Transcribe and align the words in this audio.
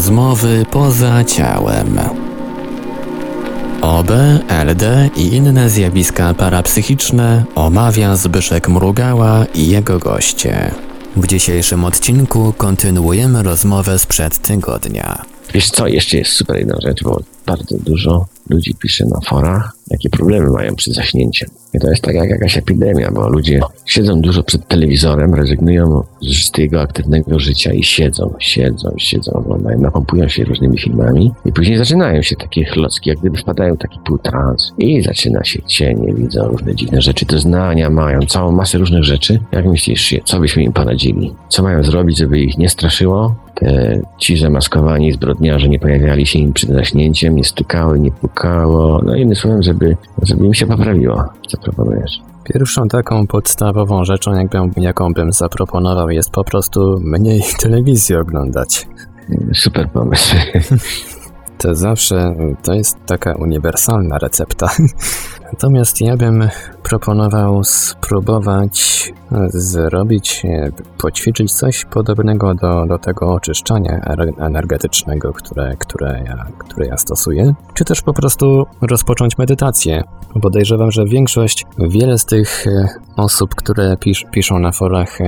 Rozmowy 0.00 0.66
poza 0.70 1.24
ciałem. 1.24 1.98
OB, 3.80 4.10
LD 4.48 5.10
i 5.16 5.34
inne 5.34 5.70
zjawiska 5.70 6.34
parapsychiczne 6.34 7.44
omawia 7.54 8.16
Zbyszek 8.16 8.68
Mrugała 8.68 9.44
i 9.54 9.68
jego 9.68 9.98
goście. 9.98 10.74
W 11.16 11.26
dzisiejszym 11.26 11.84
odcinku 11.84 12.54
kontynuujemy 12.56 13.42
rozmowę 13.42 13.98
sprzed 13.98 14.38
tygodnia. 14.38 15.22
Wiesz 15.54 15.70
co, 15.70 15.88
jeszcze 15.88 16.16
jest 16.16 16.32
super 16.32 16.58
jedna 16.58 16.76
rzecz, 16.82 17.02
bo 17.02 17.20
bardzo 17.46 17.76
dużo 17.78 18.26
ludzi 18.50 18.74
pisze 18.74 19.06
na 19.06 19.20
forach, 19.20 19.72
jakie 19.90 20.10
problemy 20.10 20.50
mają 20.50 20.74
przy 20.74 20.92
zaśnięciem. 20.92 21.50
I 21.74 21.78
to 21.78 21.90
jest 21.90 22.02
tak 22.02 22.14
jak 22.14 22.30
jakaś 22.30 22.58
epidemia, 22.58 23.10
bo 23.10 23.28
ludzie 23.28 23.60
siedzą 23.86 24.20
dużo 24.20 24.42
przed 24.42 24.68
telewizorem, 24.68 25.34
rezygnują 25.34 26.02
z 26.22 26.50
tego 26.50 26.80
aktywnego 26.80 27.38
życia 27.38 27.72
i 27.72 27.82
siedzą, 27.82 28.34
siedzą, 28.38 28.94
siedzą, 28.98 29.32
oglądają, 29.32 29.80
napompują 29.80 30.28
się 30.28 30.44
różnymi 30.44 30.78
filmami 30.78 31.32
i 31.44 31.52
później 31.52 31.78
zaczynają 31.78 32.22
się 32.22 32.36
takie 32.36 32.64
chlocki, 32.64 33.10
jak 33.10 33.18
gdyby 33.18 33.38
wpadają 33.38 33.74
w 33.74 33.78
taki 33.78 33.98
półtrans 34.06 34.72
i 34.78 35.02
zaczyna 35.02 35.44
się 35.44 35.62
cienie, 35.62 36.14
widzą 36.14 36.48
różne 36.48 36.74
dziwne 36.74 37.02
rzeczy, 37.02 37.26
doznania 37.26 37.90
mają, 37.90 38.20
całą 38.20 38.52
masę 38.52 38.78
różnych 38.78 39.04
rzeczy. 39.04 39.40
Jak 39.52 39.66
myślisz, 39.66 40.14
co 40.24 40.40
byśmy 40.40 40.62
im 40.62 40.72
poradzili? 40.72 41.34
Co 41.48 41.62
mają 41.62 41.82
zrobić, 41.82 42.18
żeby 42.18 42.40
ich 42.40 42.58
nie 42.58 42.68
straszyło? 42.68 43.34
Te, 43.54 44.00
ci 44.18 44.36
zamaskowani 44.36 45.12
zbrodniarze 45.12 45.68
nie 45.68 45.78
pojawiali 45.78 46.26
się 46.26 46.38
im 46.38 46.52
przed 46.52 46.70
zaśnięciem, 46.70 47.36
nie 47.36 47.44
stukały, 47.44 47.98
nie 47.98 48.10
pukało, 48.10 49.00
no 49.04 49.16
innym 49.16 49.36
słowem, 49.36 49.62
żeby, 49.62 49.96
żeby 50.22 50.46
im 50.46 50.54
się 50.54 50.66
poprawiło. 50.66 51.24
Co 51.48 51.58
proponujesz? 51.58 52.20
Pierwszą 52.44 52.88
taką 52.88 53.26
podstawową 53.26 54.04
rzeczą, 54.04 54.32
jakbym, 54.32 54.72
jaką 54.76 55.12
bym 55.12 55.32
zaproponował, 55.32 56.10
jest 56.10 56.30
po 56.30 56.44
prostu 56.44 57.00
mniej 57.00 57.42
telewizji 57.62 58.16
oglądać. 58.16 58.88
Super 59.54 59.90
pomysł. 59.90 60.36
To 61.58 61.74
zawsze 61.74 62.34
to 62.62 62.74
jest 62.74 62.96
taka 63.06 63.34
uniwersalna 63.34 64.18
recepta. 64.18 64.70
Natomiast 65.52 66.00
ja 66.00 66.16
bym 66.16 66.48
proponował 66.82 67.64
spróbować 67.64 69.12
zrobić, 69.48 70.42
poćwiczyć 70.98 71.52
coś 71.52 71.84
podobnego 71.84 72.54
do, 72.54 72.86
do 72.86 72.98
tego 72.98 73.32
oczyszczania 73.32 74.00
energetycznego, 74.38 75.32
które, 75.32 75.76
które, 75.78 76.22
ja, 76.26 76.46
które 76.58 76.86
ja 76.86 76.96
stosuję, 76.96 77.54
czy 77.74 77.84
też 77.84 78.02
po 78.02 78.12
prostu 78.12 78.66
rozpocząć 78.80 79.38
medytację. 79.38 80.02
Podejrzewam, 80.42 80.90
że 80.90 81.04
większość, 81.04 81.66
wiele 81.78 82.18
z 82.18 82.24
tych 82.24 82.64
osób, 83.16 83.54
które 83.54 83.96
pisz, 83.96 84.26
piszą 84.30 84.58
na 84.58 84.72
forach 84.72 85.18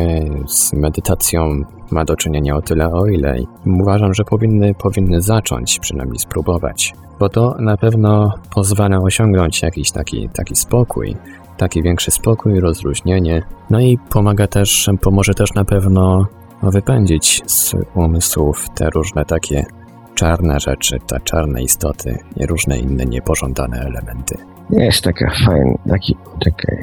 z 0.47 0.73
medytacją 0.73 1.63
ma 1.91 2.05
do 2.05 2.17
czynienia 2.17 2.57
o 2.57 2.63
tyle, 2.63 2.93
o 2.93 3.07
ile 3.07 3.37
uważam, 3.67 4.15
że 4.15 4.25
powinny, 4.25 4.75
powinny 4.75 5.23
zacząć, 5.23 5.79
przynajmniej 5.79 6.19
spróbować, 6.19 6.95
bo 7.23 7.29
to 7.29 7.57
na 7.59 7.77
pewno 7.77 8.35
pozwala 8.55 8.99
osiągnąć 8.99 9.63
jakiś 9.63 9.91
taki, 9.91 10.29
taki 10.29 10.57
spokój, 10.57 11.17
taki 11.57 11.83
większy 11.83 12.11
spokój, 12.11 12.61
rozluźnienie, 12.61 13.43
no 13.71 13.81
i 13.81 13.99
pomaga 14.11 14.47
też, 14.47 14.91
pomoże 15.01 15.35
też 15.35 15.55
na 15.55 15.65
pewno 15.65 16.27
wypędzić 16.63 17.43
z 17.47 17.75
umysłów 17.95 18.67
te 18.75 18.91
różne 18.91 19.25
takie 19.25 19.67
czarne 20.15 20.61
rzeczy, 20.61 20.99
te 21.07 21.21
czarne 21.21 21.63
istoty 21.63 22.19
i 22.37 22.47
różne 22.47 22.79
inne 22.79 23.05
niepożądane 23.07 23.81
elementy. 23.81 24.39
Jest 24.71 25.05
taka 25.05 25.33
fajna, 25.47 25.75
taki, 25.89 26.17
taka, 26.45 26.77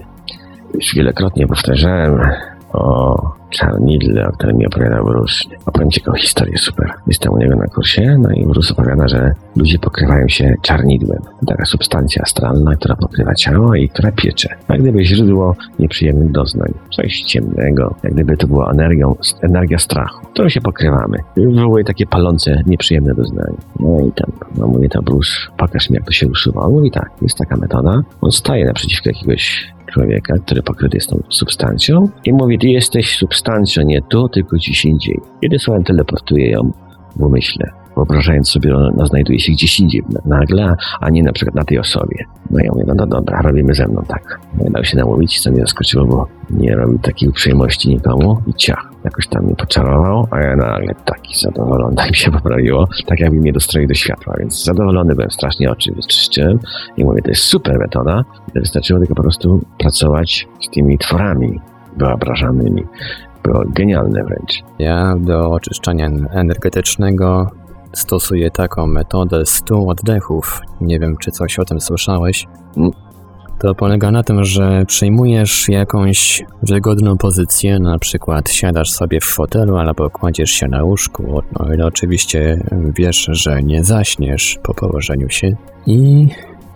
już 0.73 0.95
wielokrotnie 0.95 1.47
powtarzałem 1.47 2.19
o 2.73 3.39
Czarnidle, 3.49 4.27
o 4.27 4.31
którym 4.31 4.57
mi 4.57 4.67
opowiadał 4.67 5.05
Bruce. 5.05 5.35
Opowiem 5.65 5.91
Ci 5.91 6.01
historię 6.17 6.57
super. 6.57 6.93
Jestem 7.07 7.33
u 7.33 7.37
niego 7.37 7.55
na 7.55 7.67
kursie, 7.67 8.17
no 8.19 8.29
i 8.31 8.45
Bruce 8.45 8.73
opowiada, 8.73 9.07
że 9.07 9.33
ludzie 9.55 9.79
pokrywają 9.79 10.27
się 10.27 10.55
czarnidłem. 10.61 11.19
Taka 11.47 11.65
substancja 11.65 12.21
astralna, 12.21 12.75
która 12.75 12.95
pokrywa 12.95 13.35
ciało 13.35 13.75
i 13.75 13.89
która 13.89 14.11
piecze. 14.11 14.49
Jak 14.69 14.81
gdyby 14.81 15.05
źródło 15.05 15.55
nieprzyjemnych 15.79 16.31
doznań. 16.31 16.73
Coś 16.95 17.21
ciemnego, 17.21 17.95
jak 18.03 18.13
gdyby 18.13 18.37
to 18.37 18.47
była 18.47 18.71
energią, 18.71 19.15
energia 19.41 19.79
strachu, 19.79 20.25
którą 20.33 20.49
się 20.49 20.61
pokrywamy. 20.61 21.17
Wywołuje 21.37 21.83
takie 21.83 22.05
palące, 22.05 22.61
nieprzyjemne 22.65 23.15
doznania. 23.15 23.57
No 23.79 23.99
i 24.07 24.11
tam, 24.11 24.31
no 24.57 24.67
mówię 24.67 24.89
to 24.89 25.01
Bruce, 25.01 25.31
pokaż 25.57 25.89
mi 25.89 25.95
jak 25.95 26.05
to 26.05 26.11
się 26.11 26.27
usuwa. 26.27 26.61
On 26.61 26.71
mówi 26.71 26.91
tak, 26.91 27.09
jest 27.21 27.37
taka 27.37 27.57
metoda. 27.57 28.01
On 28.21 28.31
staje 28.31 28.65
naprzeciwko 28.65 29.09
jakiegoś 29.09 29.73
człowieka, 29.91 30.33
który 30.45 30.63
pokryty 30.63 30.97
jest 30.97 31.09
tą 31.09 31.23
substancją 31.29 32.09
i 32.25 32.33
mówi, 32.33 32.59
ty 32.59 32.67
jesteś 32.67 33.15
substancją 33.15 33.83
nie 33.83 34.01
tu, 34.01 34.29
tylko 34.29 34.55
gdzieś 34.55 34.85
indziej. 34.85 35.19
Kiedy 35.41 35.59
słowem 35.59 35.83
teleportuje 35.83 36.49
ją 36.49 36.71
w 37.15 37.23
umyśle, 37.23 37.71
wyobrażając 37.95 38.49
sobie, 38.49 38.75
ona 38.75 39.05
znajduje 39.05 39.39
się 39.39 39.51
gdzieś 39.51 39.79
indziej 39.79 40.03
nagle, 40.25 40.75
a 40.99 41.09
nie 41.09 41.23
na 41.23 41.31
przykład 41.31 41.55
na 41.55 41.63
tej 41.63 41.79
osobie. 41.79 42.25
No 42.51 42.59
ja 42.59 42.71
mówię, 42.71 42.83
no, 42.87 42.93
no 42.93 43.07
dobra, 43.07 43.41
robimy 43.41 43.73
ze 43.73 43.87
mną 43.87 44.03
tak. 44.07 44.39
No 44.57 44.69
i 44.69 44.71
dał 44.71 44.83
się 44.83 44.97
namówić, 44.97 45.41
co 45.41 45.51
mnie 45.51 45.61
zaskoczyło, 45.61 46.05
bo 46.05 46.27
nie 46.49 46.75
robił 46.75 46.99
takiej 46.99 47.29
uprzejmości 47.29 47.89
nikomu 47.89 48.41
i 48.47 48.53
ciach, 48.53 48.88
jakoś 49.03 49.27
tam 49.27 49.43
mnie 49.43 49.55
poczarował, 49.55 50.27
a 50.31 50.39
ja 50.39 50.55
nagle 50.55 50.95
taki 51.05 51.35
zadowolony, 51.39 51.95
tak 51.95 52.09
mi 52.09 52.15
się 52.15 52.31
poprawiło, 52.31 52.87
tak 53.05 53.19
jakby 53.19 53.37
mnie 53.37 53.53
dostroił 53.53 53.87
do 53.87 53.93
światła, 53.93 54.33
więc 54.39 54.63
zadowolony 54.63 55.15
byłem, 55.15 55.31
strasznie 55.31 55.71
oczy 55.71 55.91
wyczyszczyłem 55.91 56.59
i 56.97 57.05
mówię, 57.05 57.21
to 57.21 57.29
jest 57.29 57.43
super 57.43 57.79
metoda, 57.79 58.23
wystarczyło 58.55 58.99
tylko 58.99 59.15
po 59.15 59.21
prostu 59.21 59.61
pracować 59.77 60.47
z 60.61 60.69
tymi 60.69 60.97
tworami 60.97 61.59
wyobrażanymi. 61.97 62.83
Było 63.43 63.63
genialne 63.65 64.23
wręcz. 64.23 64.63
Ja 64.79 65.15
do 65.19 65.51
oczyszczania 65.51 66.09
energetycznego 66.31 67.51
stosuję 67.93 68.51
taką 68.51 68.87
metodę 68.87 69.45
100 69.45 69.87
oddechów. 69.87 70.61
Nie 70.81 70.99
wiem, 70.99 71.17
czy 71.17 71.31
coś 71.31 71.59
o 71.59 71.65
tym 71.65 71.81
słyszałeś. 71.81 72.47
To 73.59 73.75
polega 73.75 74.11
na 74.11 74.23
tym, 74.23 74.43
że 74.43 74.85
przyjmujesz 74.85 75.69
jakąś 75.69 76.43
wygodną 76.63 77.17
pozycję, 77.17 77.79
na 77.79 77.99
przykład 77.99 78.51
siadasz 78.51 78.91
sobie 78.91 79.19
w 79.21 79.25
fotelu 79.25 79.77
albo 79.77 80.09
kładziesz 80.09 80.51
się 80.51 80.67
na 80.67 80.83
łóżku, 80.83 81.41
no 81.59 81.73
ile 81.73 81.85
oczywiście 81.85 82.63
wiesz, 82.97 83.29
że 83.31 83.63
nie 83.63 83.83
zaśniesz 83.83 84.59
po 84.63 84.73
położeniu 84.73 85.29
się 85.29 85.55
i 85.85 86.27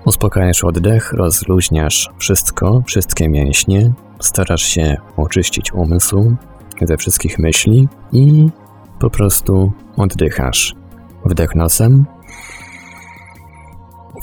uspokajasz 0.05 0.63
oddech, 0.63 1.13
rozluźniasz 1.13 2.09
wszystko, 2.17 2.83
wszystkie 2.85 3.29
mięśnie, 3.29 3.93
starasz 4.19 4.63
się 4.63 4.97
oczyścić 5.17 5.73
umysł 5.73 6.35
ze 6.81 6.97
wszystkich 6.97 7.39
myśli 7.39 7.87
i 8.11 8.49
po 8.99 9.09
prostu 9.09 9.71
oddychasz. 9.97 10.75
Wdech 11.25 11.55
nosem, 11.55 12.05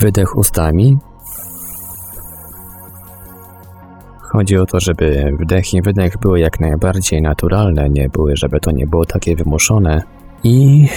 wydech 0.01 0.37
ustami. 0.37 0.97
Chodzi 4.31 4.57
o 4.57 4.65
to, 4.65 4.79
żeby 4.79 5.33
wdech 5.39 5.73
i 5.73 5.81
wydech 5.81 6.17
były 6.17 6.39
jak 6.39 6.59
najbardziej 6.59 7.21
naturalne, 7.21 7.89
nie 7.89 8.09
były, 8.09 8.35
żeby 8.35 8.59
to 8.59 8.71
nie 8.71 8.87
było 8.87 9.05
takie 9.05 9.35
wymuszone. 9.35 10.01
I 10.43 10.87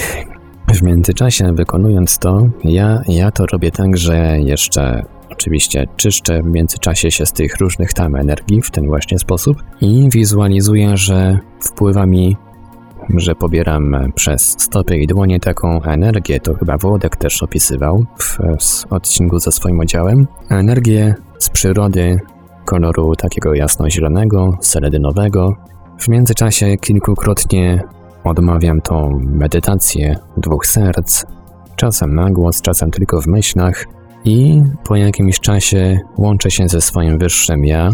w 0.75 0.83
międzyczasie 0.83 1.53
wykonując 1.53 2.19
to, 2.19 2.49
ja, 2.65 3.03
ja 3.09 3.31
to 3.31 3.47
robię 3.47 3.71
tak, 3.71 3.97
że 3.97 4.41
jeszcze 4.41 5.05
oczywiście 5.31 5.87
czyszczę 5.97 6.43
w 6.43 6.47
międzyczasie 6.47 7.11
się 7.11 7.27
z 7.27 7.33
tych 7.33 7.56
różnych 7.56 7.93
tam 7.93 8.17
energii 8.17 8.62
w 8.62 8.71
ten 8.71 8.87
właśnie 8.87 9.19
sposób 9.19 9.56
i 9.81 10.09
wizualizuję, 10.12 10.97
że 10.97 11.39
wpływa 11.61 12.06
mi 12.06 12.37
że 13.17 13.34
pobieram 13.34 13.97
przez 14.15 14.56
stopy 14.59 14.97
i 14.97 15.06
dłonie 15.06 15.41
taką 15.41 15.83
energię, 15.83 16.41
to 16.41 16.55
chyba 16.55 16.77
Włodek 16.77 17.17
też 17.17 17.43
opisywał 17.43 18.06
w, 18.19 18.39
w 18.61 18.93
odcinku 18.93 19.39
ze 19.39 19.53
swoim 19.53 19.78
udziałem, 19.78 20.27
energię 20.50 21.15
z 21.39 21.49
przyrody 21.49 22.21
koloru 22.64 23.16
takiego 23.16 23.54
jasno-zielonego, 23.54 24.58
seledynowego. 24.60 25.56
W 25.99 26.08
międzyczasie 26.08 26.76
kilkukrotnie 26.76 27.82
odmawiam 28.25 28.81
tą 28.81 29.20
medytację 29.22 30.19
dwóch 30.37 30.66
serc, 30.66 31.25
czasem 31.76 32.14
na 32.14 32.31
głos, 32.31 32.62
czasem 32.62 32.90
tylko 32.90 33.20
w 33.20 33.26
myślach 33.26 33.84
i 34.25 34.62
po 34.84 34.96
jakimś 34.96 35.40
czasie 35.40 36.00
łączę 36.19 36.50
się 36.50 36.69
ze 36.69 36.81
swoim 36.81 37.19
wyższym 37.19 37.64
ja. 37.64 37.90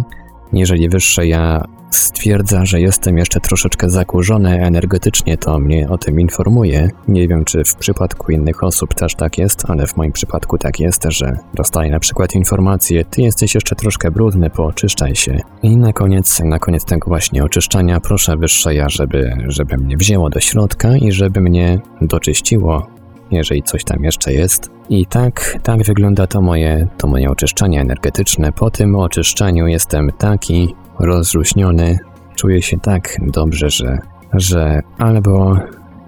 Jeżeli 0.52 0.88
wyższe 0.88 1.26
ja 1.26 1.64
stwierdza, 1.90 2.64
że 2.64 2.81
jestem 2.81 3.19
jeszcze 3.19 3.40
troszeczkę 3.40 3.90
zakurzony 3.90 4.64
energetycznie, 4.64 5.38
to 5.38 5.58
mnie 5.58 5.88
o 5.88 5.98
tym 5.98 6.20
informuje. 6.20 6.90
Nie 7.08 7.28
wiem, 7.28 7.44
czy 7.44 7.64
w 7.64 7.75
przypadku 7.75 8.32
innych 8.32 8.64
osób 8.64 8.94
też 8.94 9.14
tak 9.14 9.38
jest, 9.38 9.70
ale 9.70 9.87
w 9.87 9.96
moim 9.96 10.12
przypadku 10.12 10.58
tak 10.58 10.81
jest, 10.81 11.04
że 11.08 11.37
dostaję 11.54 11.90
na 11.90 12.00
przykład 12.00 12.34
informację, 12.34 13.04
ty 13.04 13.22
jesteś 13.22 13.54
jeszcze 13.54 13.76
troszkę 13.76 14.10
brudny, 14.10 14.50
pooczyszczaj 14.50 15.16
się. 15.16 15.40
I 15.62 15.76
na 15.76 15.92
koniec, 15.92 16.40
na 16.40 16.58
koniec 16.58 16.84
tego 16.84 17.08
właśnie 17.08 17.44
oczyszczania 17.44 18.00
proszę 18.00 18.37
wyższe 18.37 18.75
ja, 18.75 18.88
żeby, 18.88 19.37
żeby 19.48 19.76
mnie 19.76 19.96
wzięło 19.96 20.31
do 20.31 20.40
środka 20.40 20.96
i 20.96 21.12
żeby 21.12 21.40
mnie 21.40 21.81
doczyściło 22.00 23.00
jeżeli 23.31 23.62
coś 23.62 23.84
tam 23.84 24.04
jeszcze 24.04 24.32
jest. 24.32 24.70
I 24.88 25.06
tak, 25.06 25.58
tak 25.62 25.82
wygląda 25.82 26.26
to 26.26 26.40
moje, 26.40 26.88
to 26.98 27.06
moje 27.06 27.31
oczyszczanie 27.31 27.81
energetyczne. 27.81 28.52
Po 28.52 28.70
tym 28.70 28.94
oczyszczaniu 28.94 29.66
jestem 29.66 30.10
taki 30.19 30.75
rozluźniony, 31.00 31.99
czuję 32.35 32.62
się 32.62 32.81
tak 32.81 33.17
dobrze, 33.32 33.70
że, 33.70 33.99
że 34.32 34.81
albo 34.99 35.56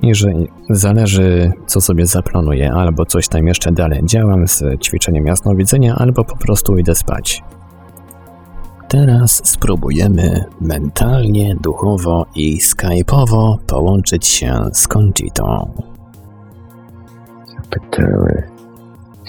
i 0.03 0.15
że 0.15 0.33
zależy, 0.71 1.53
co 1.67 1.81
sobie 1.81 2.07
zaplanuję, 2.07 2.73
albo 2.73 3.07
coś 3.07 3.29
tam 3.29 3.47
jeszcze 3.47 3.73
dalej 3.73 4.01
działam 4.05 4.49
z 4.49 4.65
ćwiczeniem 4.81 5.27
jasnowidzenia, 5.27 5.95
albo 5.95 6.25
po 6.25 6.37
prostu 6.37 6.79
idę 6.79 6.95
spać. 6.95 7.43
Teraz 8.89 9.41
spróbujemy 9.45 10.45
mentalnie, 10.61 11.57
duchowo 11.61 12.27
i 12.35 12.59
skype'owo 12.61 13.57
połączyć 13.67 14.27
się 14.27 14.55
z 14.73 14.89
Conchitą. 14.89 15.73
Pytamy. 17.71 18.43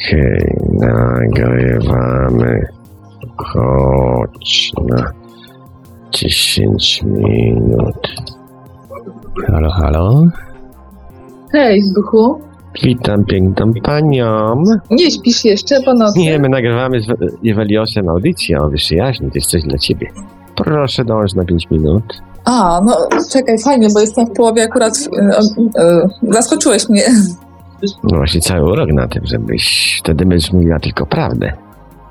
Hej, 0.09 0.57
nagrywamy. 0.79 2.67
Chodź 3.37 4.71
na 4.89 5.22
10 6.13 7.01
minut. 7.03 8.07
Halo, 9.47 9.69
halo? 9.69 10.27
Hej, 11.51 11.81
duchu. 11.95 12.41
Witam 12.83 13.25
piękną 13.25 13.73
panią. 13.83 14.63
Nie 14.91 15.11
śpisz 15.11 15.45
jeszcze 15.45 15.81
po 15.81 15.93
nocy? 15.93 16.19
Nie, 16.19 16.39
my 16.39 16.49
nagrywamy 16.49 17.01
z 17.01 17.07
Eweliosem 17.47 18.09
audycję 18.09 18.61
o 18.61 18.69
wyższej 18.69 18.97
jaźni. 18.97 19.31
To 19.31 19.35
jest 19.35 19.49
coś 19.49 19.63
dla 19.63 19.77
ciebie. 19.77 20.11
Proszę 20.55 21.05
dołącz 21.05 21.33
na 21.33 21.45
5 21.45 21.69
minut. 21.71 22.03
A, 22.45 22.81
no 22.85 22.97
czekaj, 23.31 23.59
fajnie, 23.59 23.87
bo 23.93 23.99
jestem 23.99 24.27
w 24.27 24.31
połowie 24.31 24.63
akurat... 24.63 24.93
E, 25.19 25.39
e, 25.81 26.09
zaskoczyłeś 26.31 26.89
mnie. 26.89 27.03
No 28.03 28.17
właśnie 28.17 28.41
cały 28.41 28.71
urok 28.71 28.89
na 28.93 29.07
tym, 29.07 29.25
żebyś 29.25 29.97
wtedy 30.03 30.25
będziesz 30.25 30.53
mówiła 30.53 30.79
tylko 30.79 31.05
prawdę. 31.05 31.53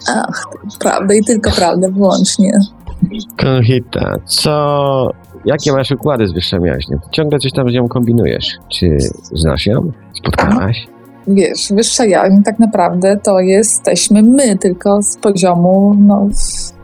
Ach, 0.08 0.44
prawdę 0.80 1.16
i 1.16 1.24
tylko 1.24 1.50
prawdę 1.50 1.92
wyłącznie. 1.92 2.58
Konchita, 3.38 4.14
co... 4.26 5.10
Jakie 5.44 5.72
masz 5.72 5.90
układy 5.90 6.28
z 6.28 6.32
wyższą 6.32 6.64
jaźnią? 6.64 6.98
Ciągle 7.10 7.38
coś 7.38 7.52
tam 7.52 7.70
z 7.70 7.72
nią 7.72 7.88
kombinujesz. 7.88 8.58
Czy 8.68 8.96
znasz 9.32 9.66
ją? 9.66 9.92
Spotkałaś? 10.18 10.86
Wiesz, 11.28 11.72
wyższa 11.72 12.04
jaźń 12.04 12.42
tak 12.44 12.58
naprawdę 12.58 13.16
to 13.22 13.40
jesteśmy 13.40 14.22
my, 14.22 14.58
tylko 14.58 15.02
z 15.02 15.16
poziomu 15.16 15.94
no, 15.98 16.28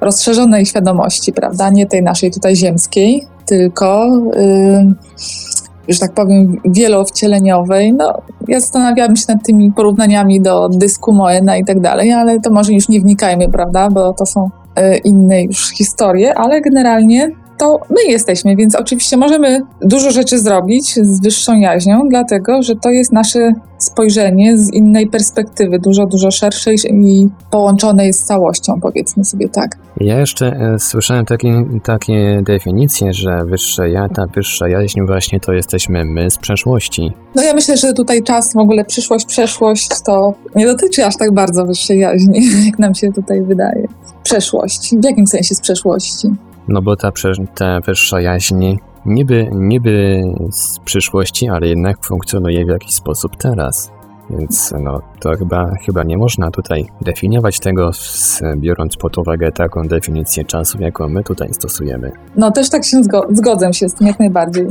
rozszerzonej 0.00 0.66
świadomości, 0.66 1.32
prawda? 1.32 1.70
Nie 1.70 1.86
tej 1.86 2.02
naszej 2.02 2.30
tutaj 2.30 2.56
ziemskiej, 2.56 3.22
tylko... 3.46 4.06
Yy, 4.36 4.94
że 5.88 5.98
tak 5.98 6.12
powiem, 6.12 6.56
wielowcieleniowej. 6.64 7.92
No, 7.92 8.22
ja 8.48 8.60
zastanawiałam 8.60 9.16
się 9.16 9.24
nad 9.28 9.46
tymi 9.46 9.72
porównaniami 9.72 10.40
do 10.40 10.68
dysku 10.68 11.12
Moena 11.12 11.56
i 11.56 11.64
tak 11.64 11.80
dalej, 11.80 12.12
ale 12.12 12.40
to 12.40 12.50
może 12.50 12.72
już 12.72 12.88
nie 12.88 13.00
wnikajmy, 13.00 13.48
prawda, 13.48 13.88
bo 13.90 14.12
to 14.12 14.26
są 14.26 14.50
inne 15.04 15.42
już 15.42 15.70
historie, 15.70 16.34
ale 16.34 16.60
generalnie 16.60 17.30
to 17.58 17.80
my 17.90 18.12
jesteśmy, 18.12 18.56
więc 18.56 18.74
oczywiście 18.74 19.16
możemy 19.16 19.60
dużo 19.82 20.10
rzeczy 20.10 20.38
zrobić 20.38 20.94
z 20.94 21.20
wyższą 21.20 21.58
jaźnią, 21.58 22.08
dlatego 22.08 22.62
że 22.62 22.76
to 22.76 22.90
jest 22.90 23.12
nasze 23.12 23.52
spojrzenie 23.78 24.58
z 24.58 24.72
innej 24.72 25.06
perspektywy, 25.06 25.78
dużo, 25.78 26.06
dużo 26.06 26.30
szerszej 26.30 26.76
i 26.90 27.28
połączonej 27.50 28.12
z 28.12 28.24
całością, 28.24 28.80
powiedzmy 28.80 29.24
sobie 29.24 29.48
tak. 29.48 29.76
Ja 30.00 30.18
jeszcze 30.18 30.46
e, 30.46 30.78
słyszałem 30.78 31.24
takie, 31.24 31.64
takie 31.84 32.42
definicje, 32.42 33.12
że 33.12 33.44
wyższe 33.44 33.90
ja, 33.90 34.08
ta 34.08 34.26
wyższa 34.26 34.68
jaźń 34.68 35.00
właśnie 35.06 35.40
to 35.40 35.52
jesteśmy 35.52 36.04
my 36.04 36.30
z 36.30 36.38
przeszłości. 36.38 37.12
No 37.34 37.42
ja 37.42 37.54
myślę, 37.54 37.76
że 37.76 37.92
tutaj 37.92 38.22
czas, 38.22 38.52
w 38.54 38.58
ogóle 38.58 38.84
przyszłość, 38.84 39.26
przeszłość 39.26 39.88
to 40.06 40.34
nie 40.54 40.66
dotyczy 40.66 41.06
aż 41.06 41.16
tak 41.16 41.34
bardzo 41.34 41.66
wyższej 41.66 41.98
jaźni, 41.98 42.40
jak 42.66 42.78
nam 42.78 42.94
się 42.94 43.12
tutaj 43.12 43.42
wydaje. 43.42 43.88
Przeszłość. 44.28 44.94
W 45.00 45.04
jakim 45.04 45.26
sensie 45.26 45.54
z 45.54 45.60
przeszłości? 45.60 46.28
No 46.68 46.82
bo 46.82 46.96
ta, 46.96 47.12
ta 47.54 47.80
wyższa 47.80 48.20
jaźń 48.20 48.76
niby, 49.06 49.50
niby 49.52 50.22
z 50.50 50.78
przyszłości, 50.78 51.48
ale 51.48 51.68
jednak 51.68 52.04
funkcjonuje 52.04 52.64
w 52.64 52.68
jakiś 52.68 52.94
sposób 52.94 53.36
teraz. 53.36 53.90
Więc 54.30 54.74
no, 54.80 55.00
to 55.20 55.36
chyba, 55.36 55.70
chyba 55.86 56.04
nie 56.04 56.18
można 56.18 56.50
tutaj 56.50 56.86
definiować 57.00 57.60
tego, 57.60 57.92
z, 57.92 58.42
biorąc 58.56 58.96
pod 58.96 59.18
uwagę 59.18 59.52
taką 59.52 59.82
definicję 59.82 60.44
czasu, 60.44 60.78
jaką 60.80 61.08
my 61.08 61.24
tutaj 61.24 61.54
stosujemy. 61.54 62.12
No 62.36 62.50
też 62.50 62.70
tak 62.70 62.84
się 62.84 62.96
zgo- 62.96 63.36
zgodzę 63.36 63.72
się 63.72 63.88
z 63.88 63.94
tym 63.94 64.06
jak 64.06 64.18
najbardziej. 64.18 64.66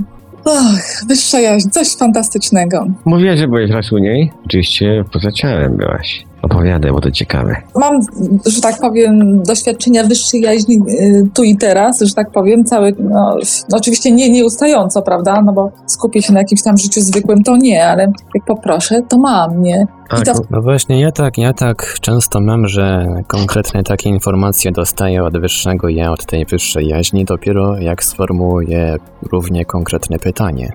Och, 0.46 1.08
wyższa 1.08 1.40
jaźń, 1.40 1.70
coś 1.70 1.96
fantastycznego. 1.96 2.88
Mówiłaś, 3.06 3.40
że 3.40 3.48
byłeś 3.48 3.72
raz 3.72 3.92
u 3.92 3.98
niej? 3.98 4.32
Oczywiście 4.46 5.04
poza 5.14 5.32
ciałem 5.32 5.78
byłaś. 5.78 6.26
Opowiadaj, 6.42 6.92
bo 6.92 7.02
to 7.02 7.12
ciekawe. 7.12 7.56
Mam, 7.76 8.00
że 8.46 8.62
tak 8.62 8.80
powiem, 8.82 9.44
doświadczenia 9.44 10.04
wyższej 10.04 10.42
jaźni 10.42 10.76
y, 10.90 11.30
tu 11.34 11.44
i 11.44 11.58
teraz, 11.58 12.02
że 12.02 12.14
tak 12.14 12.32
powiem, 12.32 12.64
cały, 12.64 12.96
no, 13.00 13.38
no 13.70 13.78
oczywiście 13.78 14.12
nie 14.12 14.30
nieustająco, 14.30 15.02
prawda, 15.02 15.42
no 15.42 15.54
bo 15.54 15.72
skupię 15.86 16.22
się 16.22 16.34
na 16.34 16.40
jakimś 16.40 16.64
tam 16.64 16.78
życiu 16.78 17.02
zwykłym, 17.02 17.44
to 17.44 17.58
nie, 17.58 17.88
ale 17.88 18.04
jak 18.36 18.46
poproszę, 18.46 19.02
to 19.10 19.18
mam, 19.18 19.62
nie? 19.62 19.86
I 20.22 20.24
to 20.26 20.34
ko- 20.34 20.44
No 20.50 20.62
właśnie, 20.62 21.02
ja 21.02 21.12
tak, 21.12 21.38
ja 21.38 21.54
tak 21.54 21.94
często 22.02 22.42
mam, 22.42 22.68
że 22.68 23.06
konkretne 23.28 23.84
takie 23.84 24.10
informacje 24.10 24.72
dostaję 24.72 25.24
od 25.24 25.38
wyższego 25.42 25.90
ja, 25.90 26.12
od 26.12 26.26
tej 26.26 26.46
wyższej 26.46 26.88
jaźni, 26.88 27.26
dopiero 27.26 27.78
jak 27.78 28.04
sformułuję 28.04 28.96
równie 29.32 29.66
konkretne 29.66 30.20
pytanie. 30.20 30.72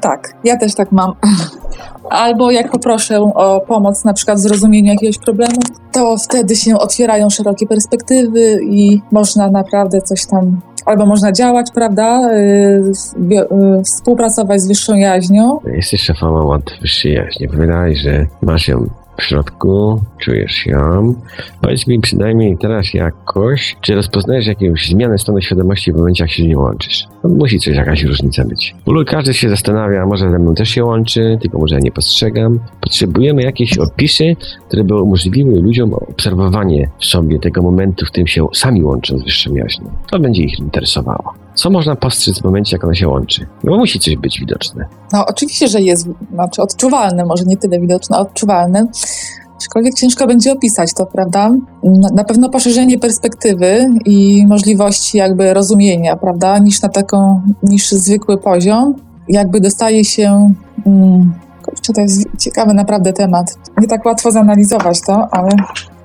Tak, 0.00 0.32
ja 0.44 0.56
też 0.56 0.74
tak 0.74 0.92
mam. 0.92 1.12
Albo 2.10 2.50
jak 2.50 2.70
poproszę 2.70 3.20
o 3.20 3.60
pomoc 3.60 4.04
na 4.04 4.12
przykład 4.12 4.38
w 4.38 4.40
zrozumieniu 4.40 4.92
jakiegoś 4.92 5.18
problemu, 5.18 5.60
to 5.92 6.16
wtedy 6.16 6.56
się 6.56 6.78
otwierają 6.78 7.30
szerokie 7.30 7.66
perspektywy 7.66 8.58
i 8.70 9.00
można 9.12 9.50
naprawdę 9.50 10.02
coś 10.02 10.26
tam, 10.26 10.60
albo 10.86 11.06
można 11.06 11.32
działać, 11.32 11.66
prawda, 11.74 12.20
bio- 13.18 13.76
yy, 13.76 13.82
współpracować 13.84 14.60
z 14.60 14.68
wyższą 14.68 14.94
jaźnią. 14.94 15.58
Jesteś 15.66 16.02
szefową 16.02 16.50
od 16.50 16.78
wyższej 16.80 17.12
jaźni. 17.14 17.48
Wydaje, 17.48 17.96
że 17.96 18.26
masz 18.42 18.68
ją 18.68 18.86
w 19.18 19.22
środku, 19.22 20.00
czujesz 20.18 20.66
ją. 20.66 21.14
Powiedz 21.60 21.86
mi 21.86 22.00
przynajmniej 22.00 22.58
teraz 22.58 22.94
jakoś, 22.94 23.76
czy 23.80 23.94
rozpoznajesz 23.94 24.46
jakąś 24.46 24.88
zmianę 24.88 25.18
stanu 25.18 25.40
świadomości 25.40 25.92
w 25.92 25.96
momencie, 25.96 26.24
jak 26.24 26.30
się 26.30 26.42
z 26.42 26.46
nią 26.46 26.60
łączysz? 26.60 27.08
No, 27.24 27.30
musi 27.30 27.58
coś, 27.58 27.76
jakaś 27.76 28.02
różnica 28.02 28.44
być. 28.44 28.74
Bo 28.86 29.04
każdy 29.04 29.34
się 29.34 29.48
zastanawia, 29.48 30.06
może 30.06 30.30
ze 30.30 30.38
mną 30.38 30.54
też 30.54 30.68
się 30.68 30.84
łączy, 30.84 31.38
tylko 31.40 31.58
może 31.58 31.74
ja 31.74 31.80
nie 31.80 31.92
postrzegam. 31.92 32.60
Potrzebujemy 32.80 33.42
jakieś 33.42 33.78
opisy, 33.78 34.36
które 34.68 34.84
by 34.84 35.02
umożliwiły 35.02 35.60
ludziom 35.60 35.94
obserwowanie 35.94 36.90
w 36.98 37.04
sobie 37.04 37.38
tego 37.38 37.62
momentu, 37.62 38.06
w 38.06 38.08
którym 38.08 38.26
się 38.26 38.46
sami 38.54 38.82
łączą 38.82 39.18
z 39.18 39.22
wyższą 39.22 39.54
jaźnią. 39.54 39.90
To 40.10 40.18
będzie 40.18 40.42
ich 40.42 40.58
interesowało. 40.58 41.45
Co 41.56 41.70
można 41.70 41.96
postrzec 41.96 42.40
w 42.40 42.44
momencie, 42.44 42.76
jak 42.76 42.84
ona 42.84 42.94
się 42.94 43.08
łączy? 43.08 43.46
No 43.64 43.72
bo 43.72 43.78
musi 43.78 44.00
coś 44.00 44.16
być 44.16 44.40
widoczne. 44.40 44.86
No 45.12 45.26
oczywiście, 45.26 45.68
że 45.68 45.80
jest, 45.80 46.08
znaczy 46.32 46.62
odczuwalne, 46.62 47.24
może 47.24 47.44
nie 47.44 47.56
tyle 47.56 47.80
widoczne, 47.80 48.18
odczuwalne. 48.18 48.86
Aczkolwiek 49.56 49.94
ciężko 49.94 50.26
będzie 50.26 50.52
opisać 50.52 50.94
to, 50.94 51.06
prawda? 51.06 51.50
Na, 52.14 52.24
pewno 52.24 52.48
poszerzenie 52.48 52.98
perspektywy 52.98 53.90
i 54.04 54.46
możliwości 54.46 55.18
jakby 55.18 55.54
rozumienia, 55.54 56.16
prawda? 56.16 56.58
Niż 56.58 56.82
na 56.82 56.88
taką, 56.88 57.42
niż 57.62 57.90
zwykły 57.90 58.38
poziom. 58.38 58.94
Jakby 59.28 59.60
dostaje 59.60 60.04
się... 60.04 60.52
Mm, 60.86 61.32
kurczę, 61.64 61.92
to 61.92 62.00
jest 62.00 62.22
ciekawy 62.38 62.74
naprawdę 62.74 63.12
temat. 63.12 63.58
Nie 63.80 63.88
tak 63.88 64.04
łatwo 64.04 64.30
zanalizować 64.30 65.00
to, 65.00 65.28
ale 65.30 65.48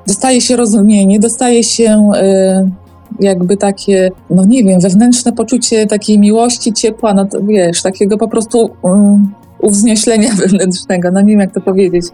dostaje 0.08 0.42
się 0.42 0.56
rozumienie, 0.56 1.20
dostaje 1.20 1.64
się... 1.64 2.12
Y, 2.16 2.81
jakby 3.20 3.58
takie, 3.58 4.12
no 4.30 4.46
nie 4.46 4.64
wiem, 4.64 4.80
wewnętrzne 4.80 5.32
poczucie 5.32 5.88
takiej 5.88 6.20
miłości, 6.20 6.74
ciepła, 6.74 7.14
no 7.14 7.26
to 7.26 7.42
wiesz, 7.44 7.82
takiego 7.82 8.18
po 8.18 8.28
prostu 8.28 8.70
um, 8.82 9.34
uwznieślenia 9.60 10.30
wewnętrznego, 10.44 11.12
no 11.12 11.22
nie 11.22 11.32
wiem 11.32 11.40
jak 11.40 11.54
to 11.54 11.62
powiedzieć. 11.62 12.06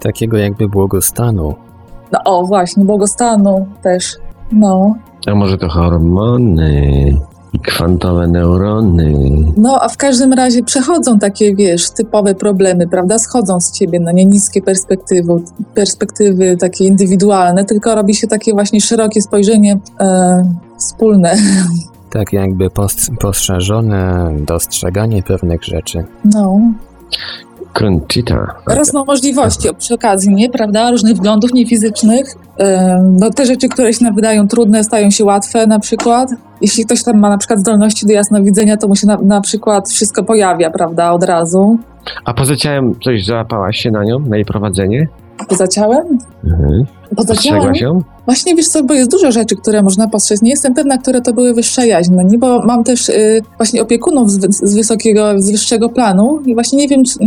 Takiego 0.00 0.36
jakby 0.38 0.68
błogostanu. 0.68 1.54
No 2.12 2.18
o, 2.24 2.46
właśnie, 2.46 2.84
błogostanu 2.84 3.66
też, 3.82 4.16
no. 4.52 4.94
A 5.26 5.34
może 5.34 5.58
to 5.58 5.68
hormony 5.68 7.16
i 7.52 7.58
kwantowe 7.58 8.28
neurony? 8.28 9.14
No, 9.56 9.82
a 9.82 9.88
w 9.88 9.96
każdym 9.96 10.32
razie 10.32 10.62
przechodzą 10.62 11.18
takie, 11.18 11.54
wiesz, 11.54 11.90
typowe 11.90 12.34
problemy, 12.34 12.88
prawda? 12.88 13.18
Schodzą 13.18 13.60
z 13.60 13.72
ciebie, 13.72 14.00
no 14.00 14.12
nie 14.12 14.24
niskie 14.24 14.62
perspektywy, 14.62 15.32
perspektywy 15.74 16.56
takie 16.56 16.84
indywidualne, 16.84 17.64
tylko 17.64 17.94
robi 17.94 18.14
się 18.14 18.26
takie 18.26 18.52
właśnie 18.52 18.80
szerokie 18.80 19.22
spojrzenie 19.22 19.78
e, 20.00 20.44
wspólne. 20.78 21.36
Tak 22.10 22.32
jakby 22.32 22.70
post- 22.70 23.10
postrzeżone 23.20 24.32
dostrzeganie 24.46 25.22
pewnych 25.22 25.64
rzeczy. 25.64 26.04
No, 26.24 26.60
Conchita. 27.72 28.46
Rosną 28.66 29.04
możliwości 29.04 29.68
przy 29.78 29.94
okazji, 29.94 30.34
nie, 30.34 30.50
prawda? 30.50 30.90
Różnych 30.90 31.16
wglądów 31.16 31.52
niefizycznych. 31.52 32.34
No, 33.02 33.30
te 33.30 33.46
rzeczy, 33.46 33.68
które 33.68 33.92
się 33.92 34.04
nam 34.04 34.14
wydają 34.14 34.48
trudne, 34.48 34.84
stają 34.84 35.10
się 35.10 35.24
łatwe 35.24 35.66
na 35.66 35.78
przykład. 35.78 36.28
Jeśli 36.60 36.84
ktoś 36.84 37.02
tam 37.04 37.18
ma 37.18 37.30
na 37.30 37.38
przykład 37.38 37.60
zdolności 37.60 38.06
do 38.06 38.12
jasnowidzenia, 38.12 38.76
to 38.76 38.88
mu 38.88 38.96
się 38.96 39.06
na, 39.06 39.18
na 39.22 39.40
przykład 39.40 39.88
wszystko 39.88 40.22
pojawia, 40.22 40.70
prawda, 40.70 41.12
od 41.12 41.24
razu. 41.24 41.78
A 42.24 42.34
poza 42.34 42.56
ciałem 42.56 42.94
coś 43.04 43.24
załapałaś 43.24 43.76
się 43.76 43.90
na 43.90 44.04
nią, 44.04 44.18
na 44.18 44.36
jej 44.36 44.44
prowadzenie? 44.44 45.08
Poza 45.48 45.68
ciałem? 45.68 46.18
Mhm. 46.44 46.86
Dostrzegłaś 47.16 47.80
ją? 47.80 48.02
Właśnie 48.24 48.54
wiesz 48.54 48.68
co, 48.68 48.82
bo 48.82 48.94
jest 48.94 49.10
dużo 49.10 49.32
rzeczy, 49.32 49.56
które 49.56 49.82
można 49.82 50.08
postrzec. 50.08 50.42
Nie 50.42 50.50
jestem 50.50 50.74
pewna, 50.74 50.98
które 50.98 51.20
to 51.20 51.32
były 51.32 51.54
wyższa 51.54 51.84
jaźń, 51.84 52.12
no 52.14 52.22
nie, 52.22 52.38
bo 52.38 52.62
mam 52.62 52.84
też 52.84 53.08
y, 53.08 53.42
właśnie 53.56 53.82
opiekunów 53.82 54.30
z, 54.30 54.54
z 54.56 54.74
wysokiego, 54.74 55.42
z 55.42 55.50
wyższego 55.50 55.88
planu 55.88 56.40
i 56.46 56.54
właśnie 56.54 56.78
nie 56.78 56.88
wiem, 56.88 57.04
czy, 57.04 57.18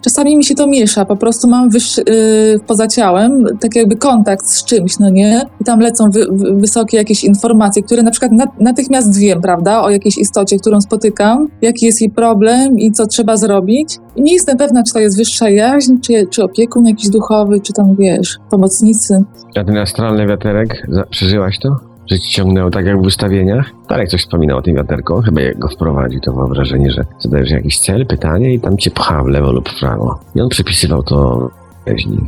czasami 0.00 0.36
mi 0.36 0.44
się 0.44 0.54
to 0.54 0.66
miesza, 0.66 1.04
po 1.04 1.16
prostu 1.16 1.48
mam 1.48 1.70
wyższy, 1.70 2.02
y, 2.08 2.60
poza 2.66 2.88
ciałem 2.88 3.44
tak 3.60 3.76
jakby 3.76 3.96
kontakt 3.96 4.46
z 4.46 4.64
czymś, 4.64 4.98
no 4.98 5.10
nie, 5.10 5.42
i 5.60 5.64
tam 5.64 5.80
lecą 5.80 6.10
wy, 6.10 6.26
wy, 6.30 6.54
wysokie 6.54 6.96
jakieś 6.96 7.24
informacje, 7.24 7.82
które 7.82 8.02
na 8.02 8.10
przykład 8.10 8.32
nat, 8.32 8.60
natychmiast 8.60 9.18
wiem, 9.18 9.40
prawda, 9.40 9.82
o 9.82 9.90
jakiejś 9.90 10.18
istocie, 10.18 10.58
którą 10.58 10.80
spotykam, 10.80 11.48
jaki 11.62 11.86
jest 11.86 12.00
jej 12.00 12.10
problem 12.10 12.78
i 12.78 12.92
co 12.92 13.06
trzeba 13.06 13.36
zrobić. 13.36 13.96
I 14.16 14.22
nie 14.22 14.32
jestem 14.32 14.58
pewna, 14.58 14.82
czy 14.82 14.92
to 14.92 15.00
jest 15.00 15.18
wyższa 15.18 15.50
jaźń, 15.50 15.92
czy, 16.00 16.26
czy 16.30 16.44
opiekun 16.44 16.86
jakiś 16.86 17.08
duchowy, 17.08 17.60
czy 17.60 17.72
tam, 17.72 17.96
wiesz, 17.96 18.38
pomocnicy. 18.50 19.24
A 19.56 19.64
ten 19.64 19.76
astralny 19.76 20.26
wiaterek, 20.26 20.86
przeżyłaś 21.10 21.58
to? 21.58 21.89
Ciągnęło 22.18 22.70
tak 22.70 22.86
jak 22.86 23.02
w 23.02 23.06
ustawieniach? 23.06 23.70
Darek 23.88 24.08
coś 24.08 24.20
wspominał 24.20 24.58
o 24.58 24.62
tym 24.62 24.74
wiaterku, 24.74 25.20
chyba 25.22 25.40
jak 25.40 25.58
go 25.58 25.68
wprowadził, 25.68 26.20
to 26.20 26.32
mam 26.32 26.48
wrażenie, 26.48 26.90
że 26.90 27.04
zadajesz 27.18 27.50
jakiś 27.50 27.78
cel, 27.78 28.06
pytanie 28.06 28.54
i 28.54 28.60
tam 28.60 28.78
cię 28.78 28.90
pcha 28.90 29.22
w 29.22 29.26
lewo 29.26 29.52
lub 29.52 29.68
w 29.68 29.80
prawo. 29.80 30.18
I 30.34 30.40
on 30.40 30.48
przypisywał 30.48 31.02
to 31.02 31.48
jaźni. 31.86 32.18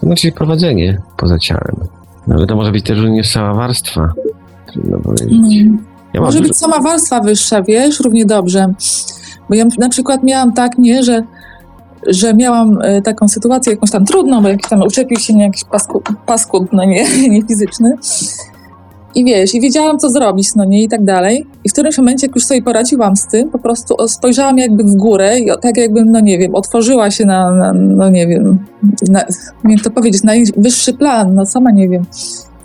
To 0.00 0.06
znaczy 0.06 0.32
prowadzenie 0.32 1.00
poza 1.16 1.38
ciałem. 1.38 1.76
No 2.26 2.34
ale 2.34 2.46
to 2.46 2.56
może 2.56 2.72
być 2.72 2.84
też 2.84 2.98
również 2.98 3.32
cała 3.32 3.54
warstwa. 3.54 4.12
Trudno 4.72 4.98
powiedzieć. 4.98 5.32
Mm. 5.32 5.78
Ja 6.14 6.20
Może 6.20 6.38
dużo- 6.38 6.48
być 6.48 6.58
sama 6.58 6.78
warstwa 6.80 7.20
wyższa, 7.20 7.62
wiesz, 7.62 8.00
równie 8.00 8.24
dobrze. 8.26 8.66
Bo 9.48 9.54
ja 9.54 9.64
na 9.78 9.88
przykład 9.88 10.22
miałam 10.22 10.52
tak, 10.52 10.78
nie, 10.78 11.02
że, 11.02 11.22
że 12.06 12.34
miałam 12.34 12.78
e, 12.82 13.02
taką 13.02 13.28
sytuację 13.28 13.72
jakąś 13.72 13.90
tam 13.90 14.04
trudną, 14.04 14.42
bo 14.42 14.48
jakiś 14.48 14.68
tam 14.70 14.82
uczepił 14.82 15.18
się 15.18 15.32
mnie 15.32 15.44
jakiś 15.44 15.64
pasku, 15.64 16.02
paskud, 16.26 16.72
no 16.72 16.84
nie, 16.84 17.04
nie 17.30 17.42
fizyczny. 17.42 17.96
I 19.14 19.24
wiesz, 19.24 19.54
i 19.54 19.60
wiedziałam, 19.60 19.98
co 19.98 20.10
zrobić, 20.10 20.54
no 20.54 20.64
nie, 20.64 20.82
i 20.82 20.88
tak 20.88 21.04
dalej. 21.04 21.46
I 21.64 21.68
w 21.68 21.72
którymś 21.72 21.98
momencie, 21.98 22.26
jak 22.26 22.36
już 22.36 22.44
sobie 22.44 22.62
poradziłam 22.62 23.16
z 23.16 23.26
tym, 23.26 23.50
po 23.50 23.58
prostu 23.58 24.08
spojrzałam 24.08 24.58
jakby 24.58 24.84
w 24.84 24.94
górę 24.94 25.38
i 25.38 25.48
tak 25.62 25.76
jakbym, 25.76 26.12
no 26.12 26.20
nie 26.20 26.38
wiem, 26.38 26.54
otworzyła 26.54 27.10
się 27.10 27.24
na, 27.24 27.50
na 27.50 27.72
no 27.72 28.08
nie 28.08 28.26
wiem, 28.26 28.58
na, 29.08 29.24
jak 29.64 29.80
to 29.84 29.90
powiedzieć, 29.90 30.22
na 30.22 30.32
wyższy 30.56 30.92
plan, 30.92 31.34
no 31.34 31.46
sama 31.46 31.70
nie 31.70 31.88
wiem. 31.88 32.04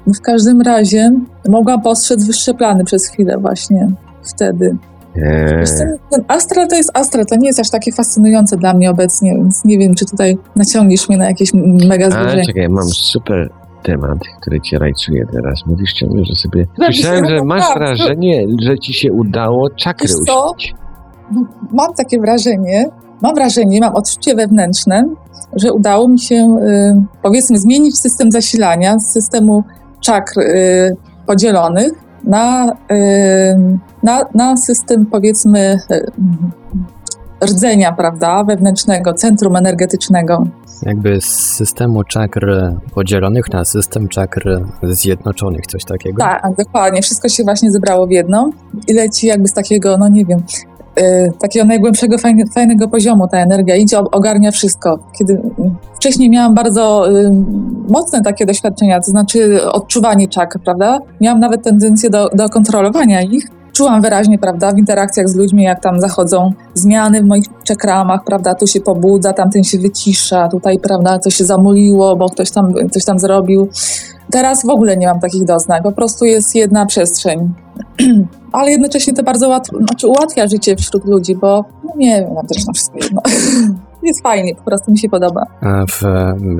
No 0.07 0.13
w 0.13 0.21
każdym 0.21 0.61
razie 0.61 1.11
mogłam 1.49 1.81
postrzec 1.81 2.27
wyższe 2.27 2.53
plany 2.53 2.83
przez 2.83 3.07
chwilę 3.07 3.37
właśnie 3.37 3.91
wtedy. 4.35 4.77
Eee, 5.15 5.65
ten, 5.77 5.97
ten 6.11 6.23
astral 6.27 6.67
to 6.67 6.75
jest 6.75 6.91
astral, 6.93 7.25
to 7.25 7.35
nie 7.35 7.47
jest 7.47 7.59
aż 7.59 7.69
takie 7.69 7.91
fascynujące 7.91 8.57
dla 8.57 8.73
mnie 8.73 8.91
obecnie, 8.91 9.35
więc 9.35 9.65
nie 9.65 9.77
wiem, 9.77 9.95
czy 9.95 10.05
tutaj 10.05 10.37
naciągniesz 10.55 11.09
mnie 11.09 11.17
na 11.17 11.25
jakieś 11.25 11.53
mega 11.53 12.05
ale 12.05 12.15
zbliżenie. 12.15 12.45
czekaj, 12.45 12.69
mam 12.69 12.89
super 12.89 13.49
temat, 13.87 14.17
który 14.41 14.61
cię 14.61 14.79
rajcuje 14.79 15.25
teraz. 15.31 15.65
Mówisz 15.65 15.93
ciągle, 15.93 16.25
że 16.25 16.35
sobie... 16.35 16.67
Się 16.91 17.21
że 17.29 17.43
masz 17.43 17.73
wrażenie, 17.75 18.45
że 18.61 18.79
ci 18.79 18.93
się 18.93 19.13
udało 19.13 19.69
czakry 19.69 20.07
uścić. 20.07 20.75
Mam 21.71 21.93
takie 21.93 22.19
wrażenie, 22.19 22.89
mam 23.21 23.35
wrażenie, 23.35 23.79
mam 23.79 23.95
odczucie 23.95 24.35
wewnętrzne, 24.35 25.03
że 25.55 25.73
udało 25.73 26.07
mi 26.07 26.19
się, 26.19 26.35
y, 26.35 27.19
powiedzmy, 27.23 27.59
zmienić 27.59 27.99
system 27.99 28.31
zasilania 28.31 28.99
z 28.99 29.11
systemu 29.11 29.63
czakr 30.01 30.39
y, 30.39 30.95
podzielonych 31.25 31.91
na, 32.23 32.71
y, 32.91 33.77
na, 34.03 34.25
na 34.35 34.57
system, 34.57 35.05
powiedzmy, 35.05 35.77
rdzenia, 37.43 37.91
prawda, 37.91 38.43
wewnętrznego, 38.43 39.13
centrum 39.13 39.55
energetycznego. 39.55 40.47
Jakby 40.81 41.21
z 41.21 41.25
systemu 41.25 42.03
czakr 42.03 42.45
podzielonych 42.93 43.53
na 43.53 43.65
system 43.65 44.07
czakr 44.07 44.61
zjednoczonych, 44.83 45.67
coś 45.67 45.85
takiego. 45.85 46.17
Tak, 46.21 46.55
dokładnie. 46.57 47.01
Wszystko 47.01 47.29
się 47.29 47.43
właśnie 47.43 47.71
zebrało 47.71 48.07
w 48.07 48.11
jedno 48.11 48.49
i 48.87 48.93
leci 48.93 49.27
jakby 49.27 49.47
z 49.47 49.53
takiego, 49.53 49.97
no 49.97 50.07
nie 50.07 50.25
wiem, 50.25 50.43
y, 50.99 51.31
takiego 51.39 51.65
najgłębszego, 51.65 52.17
fajne, 52.17 52.43
fajnego 52.55 52.87
poziomu 52.87 53.27
ta 53.27 53.37
energia 53.37 53.75
idzie, 53.75 53.99
ogarnia 53.99 54.51
wszystko. 54.51 54.99
Kiedy 55.17 55.41
wcześniej 55.95 56.29
miałam 56.29 56.55
bardzo 56.55 57.11
y, 57.11 57.31
mocne 57.89 58.21
takie 58.21 58.45
doświadczenia, 58.45 58.99
to 58.99 59.11
znaczy 59.11 59.71
odczuwanie 59.71 60.27
czakr, 60.27 60.59
prawda? 60.65 60.99
Miałam 61.21 61.39
nawet 61.39 61.63
tendencję 61.63 62.09
do, 62.09 62.29
do 62.29 62.49
kontrolowania 62.49 63.21
ich. 63.21 63.56
Czułam 63.77 64.01
wyraźnie, 64.01 64.39
prawda, 64.39 64.71
w 64.73 64.77
interakcjach 64.77 65.29
z 65.29 65.35
ludźmi, 65.35 65.63
jak 65.63 65.81
tam 65.81 65.99
zachodzą 66.01 66.51
zmiany 66.73 67.21
w 67.21 67.25
moich 67.25 67.45
czakramach, 67.63 68.23
prawda, 68.25 68.55
tu 68.55 68.67
się 68.67 68.81
pobudza, 68.81 69.33
tamten 69.33 69.63
się 69.63 69.77
wycisza, 69.77 70.47
tutaj, 70.47 70.79
prawda, 70.79 71.19
coś 71.19 71.35
się 71.35 71.45
zamuliło, 71.45 72.15
bo 72.15 72.29
ktoś 72.29 72.51
tam 72.51 72.73
coś 72.91 73.05
tam 73.05 73.19
zrobił. 73.19 73.69
Teraz 74.31 74.65
w 74.65 74.69
ogóle 74.69 74.97
nie 74.97 75.07
mam 75.07 75.19
takich 75.19 75.45
doznań, 75.45 75.83
po 75.83 75.91
prostu 75.91 76.25
jest 76.25 76.55
jedna 76.55 76.85
przestrzeń. 76.85 77.53
Ale 78.51 78.71
jednocześnie 78.71 79.13
to 79.13 79.23
bardzo 79.23 79.59
znaczy 79.79 80.07
ułatwia 80.07 80.47
życie 80.47 80.75
wśród 80.75 81.05
ludzi, 81.05 81.35
bo 81.35 81.65
no 81.83 81.91
nie 81.95 82.21
wiem, 82.21 82.33
mam 82.33 82.47
też 82.47 82.65
na 82.65 82.73
wszystko 82.73 82.97
jedno. 83.01 83.21
Jest 84.03 84.23
fajnie, 84.23 84.55
po 84.55 84.63
prostu 84.63 84.91
mi 84.91 84.97
się 84.97 85.09
podoba. 85.09 85.41
W, 85.89 86.01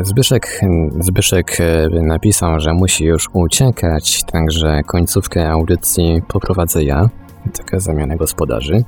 Zbyszek, 0.03 0.62
Zbyszek 1.00 1.58
e, 1.60 1.89
napisał, 2.01 2.60
że 2.60 2.74
musi 2.74 3.06
już 3.06 3.29
uciekać, 3.34 4.24
także 4.24 4.82
końcówkę 4.86 5.50
audycji 5.50 6.22
poprowadzę 6.27 6.84
ja, 6.84 7.10
taka 7.58 7.79
zamiana 7.79 8.15
gospodarzy. 8.15 8.84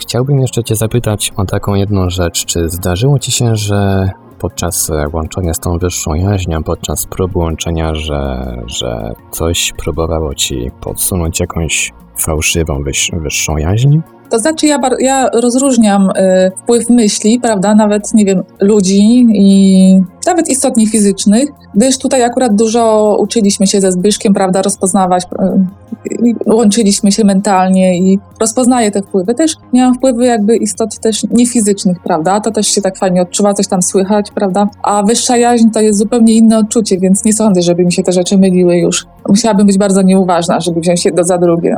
Chciałbym 0.00 0.40
jeszcze 0.40 0.64
Cię 0.64 0.76
zapytać 0.76 1.32
o 1.36 1.44
taką 1.44 1.74
jedną 1.74 2.10
rzecz. 2.10 2.44
Czy 2.44 2.70
zdarzyło 2.70 3.18
Ci 3.18 3.32
się, 3.32 3.56
że 3.56 4.10
podczas 4.38 4.90
łączenia 5.12 5.54
z 5.54 5.60
tą 5.60 5.78
wyższą 5.78 6.14
jaźnią, 6.14 6.62
podczas 6.62 7.06
próby 7.06 7.38
łączenia, 7.38 7.94
że, 7.94 8.54
że 8.66 9.12
coś 9.30 9.72
próbowało 9.78 10.34
Ci 10.34 10.70
podsunąć 10.80 11.40
jakąś 11.40 11.92
fałszywą, 12.18 12.82
wyż, 12.82 13.10
wyższą 13.14 13.56
jaźń? 13.56 13.98
To 14.32 14.38
znaczy, 14.38 14.66
ja, 14.66 14.78
ja 14.98 15.28
rozróżniam 15.34 16.10
y, 16.10 16.52
wpływ 16.62 16.90
myśli, 16.90 17.40
prawda, 17.40 17.74
nawet, 17.74 18.14
nie 18.14 18.24
wiem, 18.24 18.42
ludzi 18.60 19.26
i 19.32 20.02
nawet 20.26 20.48
istot 20.48 20.76
niefizycznych, 20.76 21.48
gdyż 21.74 21.98
tutaj 21.98 22.22
akurat 22.22 22.54
dużo 22.54 23.16
uczyliśmy 23.20 23.66
się 23.66 23.80
ze 23.80 23.92
Zbyszkiem, 23.92 24.34
prawda, 24.34 24.62
rozpoznawać, 24.62 25.24
y, 25.24 26.34
łączyliśmy 26.54 27.12
się 27.12 27.24
mentalnie 27.24 27.98
i 27.98 28.18
rozpoznaję 28.40 28.90
te 28.90 29.02
wpływy. 29.02 29.34
Też 29.34 29.56
miałam 29.72 29.94
wpływy 29.94 30.24
jakby 30.24 30.56
istot 30.56 30.98
też 30.98 31.22
niefizycznych, 31.30 31.96
prawda, 32.04 32.40
to 32.40 32.50
też 32.50 32.66
się 32.66 32.82
tak 32.82 32.98
fajnie 32.98 33.22
odczuwa, 33.22 33.54
coś 33.54 33.68
tam 33.68 33.82
słychać, 33.82 34.30
prawda, 34.34 34.68
a 34.82 35.02
wyższa 35.02 35.36
jaźń 35.36 35.70
to 35.70 35.80
jest 35.80 35.98
zupełnie 35.98 36.34
inne 36.34 36.58
odczucie, 36.58 36.98
więc 36.98 37.24
nie 37.24 37.32
sądzę, 37.32 37.62
żeby 37.62 37.84
mi 37.84 37.92
się 37.92 38.02
te 38.02 38.12
rzeczy 38.12 38.38
myliły 38.38 38.76
już. 38.76 39.06
Musiałabym 39.28 39.66
być 39.66 39.78
bardzo 39.78 40.02
nieuważna, 40.02 40.60
żeby 40.60 40.80
wziąć 40.80 41.04
jedno 41.04 41.24
za 41.24 41.38
drugie 41.38 41.76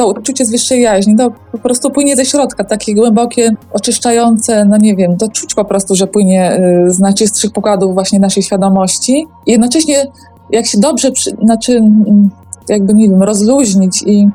to 0.00 0.08
uczucie 0.08 0.44
z 0.44 0.50
wyższej 0.50 0.82
jaźni, 0.82 1.16
to 1.16 1.30
po 1.52 1.58
prostu 1.58 1.90
płynie 1.90 2.16
ze 2.16 2.24
środka, 2.24 2.64
takie 2.64 2.94
głębokie, 2.94 3.50
oczyszczające, 3.72 4.64
no 4.64 4.76
nie 4.76 4.96
wiem, 4.96 5.16
to 5.16 5.28
czuć 5.28 5.54
po 5.54 5.64
prostu, 5.64 5.94
że 5.94 6.06
płynie 6.06 6.60
y, 6.86 6.92
z 6.92 6.98
naczystszych 6.98 7.52
pokładów 7.52 7.94
właśnie 7.94 8.20
naszej 8.20 8.42
świadomości. 8.42 9.26
I 9.46 9.50
jednocześnie 9.50 10.06
jak 10.50 10.66
się 10.66 10.78
dobrze, 10.78 11.10
przy, 11.10 11.30
znaczy 11.44 11.72
mm, 11.76 12.30
jakby, 12.68 12.94
nie 12.94 13.08
wiem, 13.08 13.22
rozluźnić 13.22 14.02
i 14.06 14.28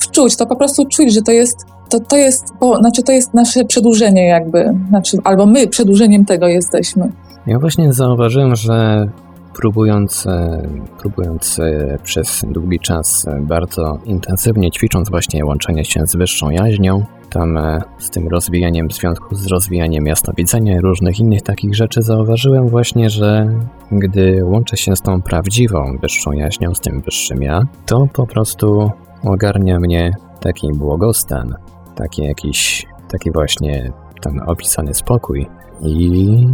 wczuć, 0.00 0.36
to 0.36 0.46
po 0.46 0.56
prostu 0.56 0.86
czuć, 0.86 1.14
że 1.14 1.22
to 1.22 1.32
jest 1.32 1.56
to, 1.88 2.00
to 2.00 2.16
jest, 2.16 2.44
bo, 2.60 2.76
znaczy 2.76 3.02
to 3.02 3.12
jest 3.12 3.34
nasze 3.34 3.64
przedłużenie 3.64 4.26
jakby, 4.26 4.74
znaczy, 4.88 5.16
albo 5.24 5.46
my 5.46 5.66
przedłużeniem 5.66 6.24
tego 6.24 6.46
jesteśmy. 6.46 7.12
Ja 7.46 7.58
właśnie 7.58 7.92
zauważyłem, 7.92 8.56
że 8.56 9.06
próbując, 9.54 10.26
e, 10.26 10.68
próbując 10.98 11.58
e, 11.58 11.98
przez 12.02 12.44
długi 12.50 12.80
czas 12.80 13.28
e, 13.28 13.40
bardzo 13.40 13.98
intensywnie 14.04 14.70
ćwicząc 14.70 15.10
właśnie 15.10 15.44
łączenie 15.44 15.84
się 15.84 16.06
z 16.06 16.16
wyższą 16.16 16.50
jaźnią, 16.50 17.04
tam 17.30 17.58
z 17.98 18.10
tym 18.10 18.28
rozwijaniem 18.28 18.88
w 18.88 18.92
związku 18.92 19.34
z 19.34 19.46
rozwijaniem 19.46 20.06
jasnowidzenia 20.06 20.76
i 20.76 20.80
różnych 20.80 21.20
innych 21.20 21.42
takich 21.42 21.74
rzeczy 21.74 22.02
zauważyłem 22.02 22.68
właśnie, 22.68 23.10
że 23.10 23.48
gdy 23.92 24.44
łączę 24.44 24.76
się 24.76 24.96
z 24.96 25.02
tą 25.02 25.22
prawdziwą 25.22 25.98
wyższą 26.02 26.32
jaźnią, 26.32 26.74
z 26.74 26.80
tym 26.80 27.00
wyższym 27.00 27.42
ja, 27.42 27.62
to 27.86 28.06
po 28.12 28.26
prostu 28.26 28.90
ogarnia 29.24 29.80
mnie 29.80 30.12
taki 30.40 30.72
błogostan, 30.72 31.54
taki 31.94 32.22
jakiś, 32.22 32.86
taki 33.08 33.30
właśnie 33.30 33.92
ten 34.20 34.40
opisany 34.46 34.94
spokój 34.94 35.46
i 35.80 36.48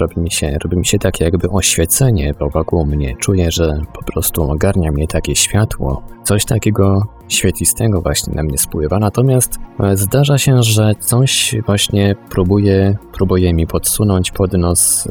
robi 0.00 0.20
mi 0.20 0.30
się, 0.30 0.58
robi 0.64 0.76
mi 0.76 0.86
się 0.86 0.98
takie 0.98 1.24
jakby 1.24 1.50
oświecenie 1.50 2.34
wokół 2.54 2.86
mnie. 2.86 3.14
Czuję, 3.18 3.50
że 3.50 3.80
po 3.92 4.04
prostu 4.12 4.50
ogarnia 4.50 4.92
mnie 4.92 5.06
takie 5.06 5.36
światło. 5.36 6.02
Coś 6.24 6.44
takiego 6.44 7.02
świetlistego 7.28 8.00
właśnie 8.00 8.34
na 8.34 8.42
mnie 8.42 8.58
spływa. 8.58 8.98
Natomiast 8.98 9.58
e, 9.80 9.96
zdarza 9.96 10.38
się, 10.38 10.62
że 10.62 10.94
coś 11.00 11.54
właśnie 11.66 12.14
próbuje, 12.30 12.96
próbuje 13.12 13.54
mi 13.54 13.66
podsunąć 13.66 14.30
pod 14.30 14.52
nos 14.52 15.06
e, 15.06 15.10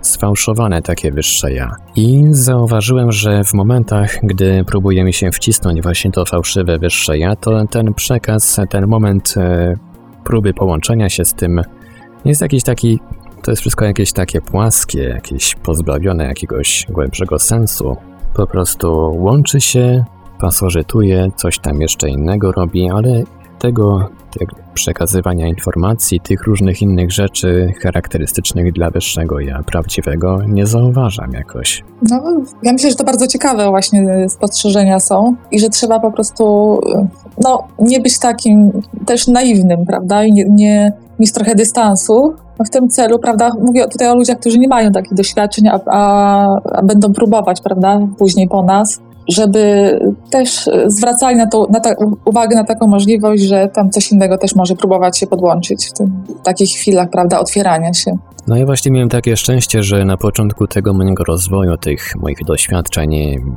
sfałszowane 0.00 0.82
takie 0.82 1.12
wyższe 1.12 1.52
ja. 1.52 1.70
I 1.96 2.24
zauważyłem, 2.30 3.12
że 3.12 3.44
w 3.44 3.54
momentach, 3.54 4.18
gdy 4.22 4.64
próbuje 4.64 5.04
mi 5.04 5.12
się 5.12 5.30
wcisnąć 5.30 5.82
właśnie 5.82 6.10
to 6.10 6.24
fałszywe 6.24 6.78
wyższe 6.78 7.18
ja, 7.18 7.36
to 7.36 7.66
ten 7.66 7.94
przekaz, 7.94 8.60
ten 8.70 8.86
moment 8.86 9.34
e, 9.36 9.74
próby 10.24 10.54
połączenia 10.54 11.08
się 11.08 11.24
z 11.24 11.34
tym 11.34 11.62
jest 12.24 12.40
jakiś 12.40 12.62
taki 12.62 13.00
To 13.42 13.50
jest 13.50 13.60
wszystko 13.60 13.84
jakieś 13.84 14.12
takie 14.12 14.40
płaskie, 14.40 15.02
jakieś 15.02 15.54
pozbawione 15.54 16.24
jakiegoś 16.24 16.86
głębszego 16.88 17.38
sensu. 17.38 17.96
Po 18.34 18.46
prostu 18.46 19.16
łączy 19.18 19.60
się, 19.60 20.04
pasożytuje, 20.40 21.30
coś 21.36 21.58
tam 21.58 21.80
jeszcze 21.80 22.08
innego 22.08 22.52
robi, 22.52 22.90
ale 22.90 23.22
tego, 23.60 24.08
przekazywania 24.74 25.48
informacji, 25.48 26.20
tych 26.20 26.44
różnych 26.46 26.82
innych 26.82 27.12
rzeczy 27.12 27.72
charakterystycznych 27.82 28.72
dla 28.72 28.90
wyższego 28.90 29.40
ja 29.40 29.62
prawdziwego 29.66 30.38
nie 30.48 30.66
zauważam 30.66 31.32
jakoś. 31.32 31.84
No, 32.10 32.22
ja 32.62 32.72
myślę, 32.72 32.90
że 32.90 32.96
to 32.96 33.04
bardzo 33.04 33.26
ciekawe 33.26 33.68
właśnie 33.68 34.28
spostrzeżenia 34.28 35.00
są 35.00 35.34
i 35.50 35.60
że 35.60 35.68
trzeba 35.68 36.00
po 36.00 36.12
prostu 36.12 36.44
no, 37.44 37.68
nie 37.78 38.00
być 38.00 38.18
takim 38.18 38.72
też 39.06 39.28
naiwnym, 39.28 39.86
prawda, 39.86 40.24
i 40.24 40.32
nie, 40.32 40.44
nie 40.44 40.92
mieć 41.18 41.32
trochę 41.32 41.54
dystansu 41.54 42.34
w 42.66 42.70
tym 42.70 42.88
celu, 42.88 43.18
prawda, 43.18 43.50
mówię 43.60 43.88
tutaj 43.88 44.08
o 44.08 44.14
ludziach, 44.16 44.38
którzy 44.38 44.58
nie 44.58 44.68
mają 44.68 44.92
takich 44.92 45.14
doświadczeń, 45.14 45.68
a, 45.68 45.80
a, 45.86 46.60
a 46.72 46.82
będą 46.82 47.12
próbować, 47.12 47.60
prawda, 47.60 48.00
później 48.18 48.48
po 48.48 48.62
nas, 48.62 49.00
żeby 49.28 49.98
też 50.30 50.70
zwracali 50.86 51.36
na 51.36 51.46
to, 51.46 51.66
na 51.70 51.80
ta, 51.80 51.94
uwagę 52.24 52.56
na 52.56 52.64
taką 52.64 52.86
możliwość, 52.86 53.42
że 53.42 53.68
tam 53.68 53.90
coś 53.90 54.12
innego 54.12 54.38
też 54.38 54.54
może 54.54 54.76
próbować 54.76 55.18
się 55.18 55.26
podłączyć 55.26 55.86
w, 55.86 55.92
tym, 55.92 56.24
w 56.40 56.42
takich 56.42 56.70
chwilach, 56.70 57.10
prawda, 57.10 57.40
otwierania 57.40 57.94
się. 57.94 58.18
No 58.46 58.56
i 58.56 58.64
właśnie 58.64 58.92
miałem 58.92 59.08
takie 59.08 59.36
szczęście, 59.36 59.82
że 59.82 60.04
na 60.04 60.16
początku 60.16 60.66
tego 60.66 60.94
mojego 60.94 61.24
rozwoju, 61.24 61.76
tych 61.76 62.16
moich 62.16 62.44
doświadczeń, 62.46 63.10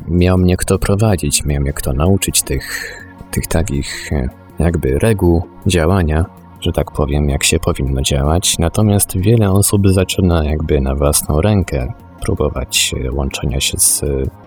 miał 0.07 0.37
mnie 0.37 0.57
kto 0.57 0.79
prowadzić, 0.79 1.45
miał 1.45 1.61
mnie 1.61 1.73
kto 1.73 1.93
nauczyć 1.93 2.41
tych, 2.41 2.95
tych 3.31 3.47
takich 3.47 4.11
jakby 4.59 4.99
reguł 4.99 5.41
działania, 5.67 6.25
że 6.61 6.71
tak 6.71 6.91
powiem, 6.91 7.29
jak 7.29 7.43
się 7.43 7.59
powinno 7.59 8.01
działać. 8.01 8.57
Natomiast 8.59 9.17
wiele 9.17 9.51
osób 9.51 9.81
zaczyna 9.87 10.43
jakby 10.45 10.81
na 10.81 10.95
własną 10.95 11.41
rękę 11.41 11.93
próbować 12.25 12.95
łączenia 13.11 13.59
się 13.59 13.77
z 13.77 14.01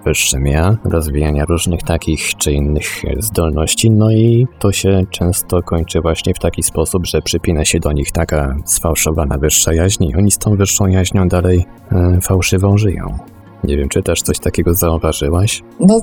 wyższym 0.05 0.47
ja, 0.47 0.77
rozwijania 0.85 1.45
różnych 1.45 1.83
takich 1.83 2.35
czy 2.37 2.53
innych 2.53 3.03
zdolności, 3.19 3.91
no 3.91 4.13
i 4.13 4.47
to 4.59 4.73
się 4.73 5.03
często 5.11 5.63
kończy 5.63 6.01
właśnie 6.01 6.35
w 6.35 6.39
taki 6.39 6.63
sposób, 6.63 7.07
że 7.07 7.23
przypina 7.23 7.65
się 7.65 7.81
do 7.81 7.93
nich 7.93 8.13
taka 8.13 8.57
sfałszowana 8.65 9.39
wyższa 9.39 9.75
jaźń 9.75 10.05
i 10.05 10.15
oni 10.15 10.31
z 10.31 10.39
tą 10.39 10.57
wyższą 10.57 10.87
jaźnią 10.87 11.29
dalej 11.29 11.65
e, 11.93 12.19
fałszywą 12.21 12.79
żyją. 12.79 13.19
Nie 13.65 13.77
wiem, 13.77 13.89
czy 13.89 14.03
też 14.03 14.23
coś 14.23 14.39
takiego 14.39 14.75
zauważyłaś? 14.75 15.63
No, 15.81 16.01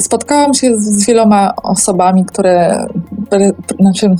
spotkałam 0.00 0.54
się 0.54 0.76
z, 0.76 1.06
wieloma 1.06 1.52
osobami, 1.62 2.24
które 2.24 2.86
pre, 3.30 3.50
znaczy, 3.80 4.14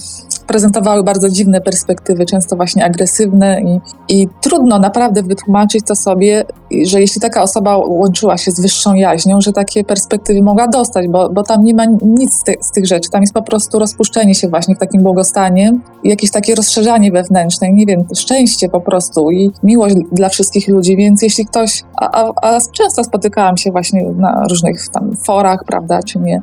prezentowały 0.49 1.05
bardzo 1.05 1.29
dziwne 1.29 1.61
perspektywy, 1.61 2.27
często 2.27 2.57
właśnie 2.57 2.85
agresywne 2.85 3.61
i, 3.63 3.81
i 4.09 4.29
trudno 4.41 4.79
naprawdę 4.79 5.23
wytłumaczyć 5.23 5.85
to 5.87 5.95
sobie, 5.95 6.45
że 6.87 7.01
jeśli 7.01 7.21
taka 7.21 7.43
osoba 7.43 7.77
łączyła 7.77 8.39
się 8.39 8.51
z 8.51 8.61
wyższą 8.61 8.95
jaźnią, 8.95 9.41
że 9.41 9.53
takie 9.53 9.85
perspektywy 9.85 10.43
mogła 10.43 10.69
dostać, 10.69 11.09
bo, 11.09 11.29
bo 11.29 11.43
tam 11.43 11.65
nie 11.65 11.75
ma 11.75 11.85
nic 12.03 12.35
z, 12.35 12.43
ty, 12.43 12.55
z 12.61 12.73
tych 12.73 12.87
rzeczy. 12.87 13.11
Tam 13.11 13.21
jest 13.21 13.35
po 13.35 13.43
prostu 13.43 13.79
rozpuszczenie 13.79 14.35
się 14.35 14.49
właśnie 14.49 14.75
w 14.75 14.79
takim 14.79 15.03
błogostanie 15.03 15.73
jakieś 16.05 16.31
takie 16.31 16.55
rozszerzanie 16.55 17.13
wewnętrzne, 17.13 17.73
nie 17.73 17.87
wiem, 17.87 18.05
szczęście 18.17 18.69
po 18.69 18.81
prostu 18.81 19.31
i 19.31 19.51
miłość 19.63 19.95
dla 20.13 20.29
wszystkich 20.29 20.69
ludzi, 20.69 20.97
więc 20.97 21.23
jeśli 21.23 21.47
ktoś, 21.47 21.83
a, 21.97 22.11
a, 22.11 22.33
a 22.43 22.61
często 22.73 23.05
spotykałam 23.05 23.57
się 23.57 23.71
właśnie 23.71 24.05
na 24.17 24.45
różnych 24.51 24.89
tam 24.89 25.17
forach, 25.17 25.65
prawda, 25.65 26.01
czy 26.03 26.19
nie, 26.19 26.41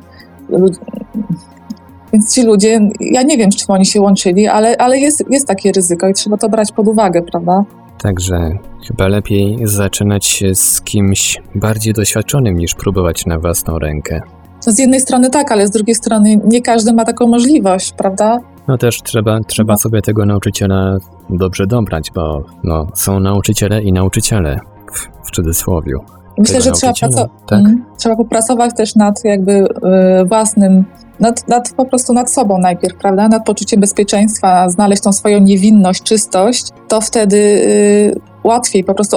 więc 2.12 2.34
ci 2.34 2.42
ludzie, 2.42 2.80
ja 3.00 3.22
nie 3.22 3.36
wiem, 3.36 3.50
czym 3.50 3.66
oni 3.68 3.86
się 3.86 4.00
łączyli, 4.00 4.46
ale, 4.48 4.76
ale 4.78 4.98
jest, 4.98 5.24
jest 5.30 5.48
takie 5.48 5.72
ryzyko 5.72 6.08
i 6.08 6.14
trzeba 6.14 6.36
to 6.36 6.48
brać 6.48 6.72
pod 6.72 6.88
uwagę, 6.88 7.22
prawda? 7.22 7.64
Także 8.02 8.50
chyba 8.88 9.08
lepiej 9.08 9.58
zaczynać 9.64 10.26
się 10.26 10.54
z 10.54 10.80
kimś 10.80 11.42
bardziej 11.54 11.92
doświadczonym 11.92 12.56
niż 12.56 12.74
próbować 12.74 13.26
na 13.26 13.38
własną 13.38 13.78
rękę. 13.78 14.20
No 14.66 14.72
z 14.72 14.78
jednej 14.78 15.00
strony 15.00 15.30
tak, 15.30 15.52
ale 15.52 15.66
z 15.66 15.70
drugiej 15.70 15.94
strony 15.94 16.40
nie 16.44 16.62
każdy 16.62 16.92
ma 16.92 17.04
taką 17.04 17.26
możliwość, 17.26 17.92
prawda? 17.92 18.38
No 18.68 18.78
też 18.78 19.02
trzeba, 19.02 19.40
trzeba 19.40 19.72
no. 19.72 19.78
sobie 19.78 20.02
tego 20.02 20.26
nauczyciela 20.26 20.96
dobrze 21.30 21.66
dobrać, 21.66 22.10
bo 22.14 22.44
no, 22.64 22.86
są 22.94 23.20
nauczyciele 23.20 23.82
i 23.82 23.92
nauczyciele 23.92 24.58
w, 24.92 25.28
w 25.28 25.30
cudzysłowiu. 25.30 26.15
Myślę, 26.38 26.60
że 26.60 26.72
trzeba, 26.72 26.92
praco- 26.92 27.28
tak? 27.46 27.60
mm, 27.60 27.84
trzeba 27.98 28.16
popracować 28.16 28.76
też 28.76 28.94
nad 28.94 29.24
jakby 29.24 29.52
y, 29.52 30.24
własnym 30.24 30.84
nad, 31.20 31.48
nad, 31.48 31.72
po 31.76 31.84
prostu 31.84 32.12
nad 32.12 32.32
sobą 32.32 32.58
najpierw, 32.58 32.96
prawda? 32.98 33.28
Nad 33.28 33.44
poczuciem 33.44 33.80
bezpieczeństwa, 33.80 34.68
znaleźć 34.68 35.02
tą 35.02 35.12
swoją 35.12 35.40
niewinność, 35.40 36.02
czystość, 36.02 36.66
to 36.88 37.00
wtedy 37.00 37.36
y, 37.36 38.20
łatwiej 38.46 38.84
po 38.84 38.94
prostu 38.94 39.16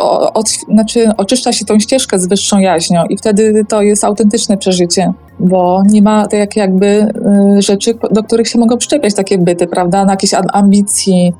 znaczy 0.74 1.12
oczyszcza 1.18 1.54
się 1.54 1.66
tą 1.66 1.80
ścieżkę 1.80 2.20
z 2.20 2.28
wyższą 2.28 2.60
jaźnią 2.60 3.06
i 3.06 3.18
wtedy 3.18 3.66
to 3.70 3.82
jest 3.82 4.04
autentyczne 4.04 4.58
przeżycie 4.58 5.14
bo 5.40 5.82
nie 5.90 6.02
ma 6.02 6.28
tak 6.28 6.56
jakby 6.56 7.12
y, 7.58 7.62
rzeczy, 7.62 7.98
do 8.12 8.24
których 8.24 8.48
się 8.48 8.60
mogą 8.60 8.78
przyczepiać 8.78 9.14
takie 9.14 9.38
byty, 9.38 9.68
prawda, 9.68 10.06
na 10.06 10.14
jakieś 10.14 10.32
ambicji, 10.54 11.34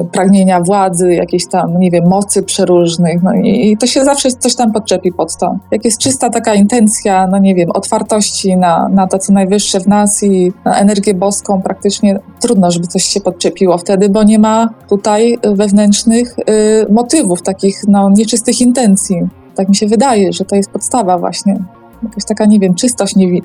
y, 0.00 0.04
pragnienia 0.12 0.60
władzy, 0.60 1.14
jakiejś 1.14 1.46
tam, 1.46 1.78
nie 1.78 1.90
wiem, 1.90 2.08
mocy 2.08 2.42
przeróżnych, 2.42 3.22
no 3.22 3.34
i, 3.34 3.76
to 3.80 3.86
się 3.86 4.04
zawsze 4.04 4.30
coś 4.30 4.54
tam 4.54 4.72
podczepi 4.72 5.12
pod 5.12 5.36
to. 5.36 5.58
Jak 5.70 5.84
jest 5.84 5.98
czysta 5.98 6.30
taka 6.30 6.54
intencja, 6.54 7.26
no 7.26 7.38
nie 7.38 7.54
wiem, 7.54 7.70
otwartości 7.70 8.56
na, 8.56 8.88
na 8.88 9.06
to, 9.06 9.18
co 9.18 9.32
najwyższe 9.32 9.80
w 9.80 9.86
nas 9.86 10.22
i 10.22 10.52
na 10.64 10.78
energię 10.78 11.14
boską, 11.14 11.62
praktycznie 11.62 12.18
trudno, 12.40 12.70
żeby 12.70 12.86
coś 12.86 13.04
się 13.04 13.20
podczepiło 13.20 13.78
wtedy, 13.78 14.08
bo 14.08 14.22
nie 14.22 14.38
ma 14.38 14.68
tutaj 14.88 15.38
wewnętrznych 15.42 16.36
y, 16.38 16.86
motywów, 17.34 17.42
takich, 17.42 17.76
no, 17.88 18.10
nieczystych 18.10 18.60
intencji. 18.60 19.16
Tak 19.54 19.68
mi 19.68 19.76
się 19.76 19.86
wydaje, 19.86 20.32
że 20.32 20.44
to 20.44 20.56
jest 20.56 20.70
podstawa 20.70 21.18
właśnie 21.18 21.56
jakaś 22.02 22.24
taka, 22.24 22.46
nie 22.46 22.58
wiem, 22.58 22.74
czystość, 22.74 23.16
nie, 23.16 23.40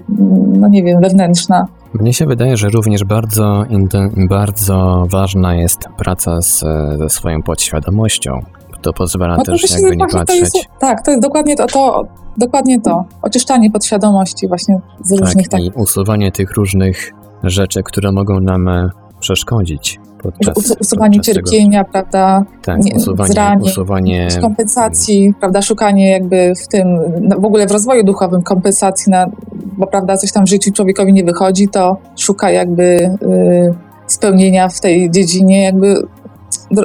no 0.59 0.67
nie 0.67 0.83
wiem, 0.83 1.01
wewnętrzna. 1.01 1.67
Mnie 1.93 2.13
się 2.13 2.25
wydaje, 2.25 2.57
że 2.57 2.69
również 2.69 3.03
bardzo, 3.03 3.63
bardzo 4.29 5.05
ważna 5.09 5.55
jest 5.55 5.79
praca 5.97 6.41
z, 6.41 6.59
ze 6.97 7.09
swoją 7.09 7.41
podświadomością. 7.41 8.39
To 8.81 8.93
pozwala 8.93 9.37
no 9.37 9.43
to 9.43 9.51
też 9.51 9.71
jakby 9.71 9.95
nie 9.97 10.07
patrzeć. 10.07 10.27
To 10.27 10.35
jest, 10.35 10.57
tak, 10.79 11.05
to 11.05 11.11
jest 11.11 11.23
dokładnie 11.23 11.55
to, 11.55 11.65
to, 11.67 12.03
dokładnie 12.37 12.81
to. 12.81 13.05
Oczyszczanie 13.21 13.71
podświadomości 13.71 14.47
właśnie 14.47 14.79
z 15.03 15.09
tak, 15.09 15.19
różnych... 15.19 15.47
Tak, 15.47 15.61
i 15.61 15.71
usuwanie 15.75 16.31
tych 16.31 16.51
różnych 16.51 17.11
rzeczy, 17.43 17.83
które 17.83 18.11
mogą 18.11 18.39
nam 18.39 18.67
e, 18.67 18.89
przeszkodzić. 19.19 19.99
Podczas, 20.23 20.77
usuwanie 20.79 21.17
podczas 21.17 21.35
cierpienia, 21.35 21.79
tego... 21.79 21.91
prawda? 21.91 22.45
Tak, 22.63 22.83
nie, 22.83 22.95
usuwanie, 22.95 23.33
zranień, 23.33 23.65
usuwanie 23.65 24.27
kompensacji, 24.41 25.33
prawda? 25.39 25.61
Szukanie 25.61 26.09
jakby 26.09 26.53
w 26.63 26.67
tym, 26.67 26.87
no, 27.21 27.39
w 27.39 27.45
ogóle 27.45 27.67
w 27.67 27.71
rozwoju 27.71 28.03
duchowym 28.03 28.41
kompensacji, 28.41 29.11
na, 29.11 29.25
bo 29.77 29.87
prawda, 29.87 30.17
coś 30.17 30.31
tam 30.31 30.45
w 30.45 30.49
życiu 30.49 30.71
człowiekowi 30.71 31.13
nie 31.13 31.23
wychodzi, 31.23 31.67
to 31.67 31.97
szuka 32.17 32.51
jakby 32.51 32.83
y, 32.83 33.73
spełnienia 34.07 34.69
w 34.69 34.79
tej 34.79 35.11
dziedzinie, 35.11 35.63
jakby 35.63 35.95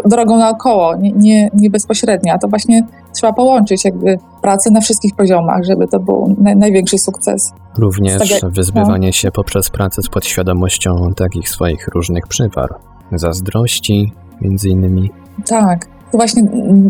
drogą 0.04 0.38
naokoło, 0.38 0.96
nie, 0.96 1.12
nie, 1.12 1.50
nie 1.54 1.70
bezpośrednio. 1.70 2.32
A 2.32 2.38
to 2.38 2.48
właśnie 2.48 2.86
trzeba 3.14 3.32
połączyć 3.32 3.84
jakby 3.84 4.18
pracę 4.42 4.70
na 4.70 4.80
wszystkich 4.80 5.14
poziomach, 5.16 5.64
żeby 5.64 5.88
to 5.88 6.00
był 6.00 6.36
naj, 6.38 6.56
największy 6.56 6.98
sukces. 6.98 7.52
Również 7.78 8.40
tak 8.40 8.50
wyzbywanie 8.50 9.08
no. 9.08 9.12
się 9.12 9.30
poprzez 9.30 9.70
pracę 9.70 10.02
z 10.02 10.08
podświadomością 10.08 11.12
takich 11.16 11.48
swoich 11.48 11.88
różnych 11.88 12.26
przywar 12.26 12.74
zazdrości 13.12 14.12
między 14.40 14.68
innymi. 14.68 15.10
Tak, 15.46 15.86
właśnie 16.12 16.42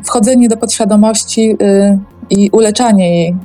wchodzenie 0.04 0.48
do 0.48 0.56
podświadomości 0.56 1.56
yy, 1.60 1.98
i 2.30 2.50
uleczanie 2.50 3.20
jej. 3.20 3.36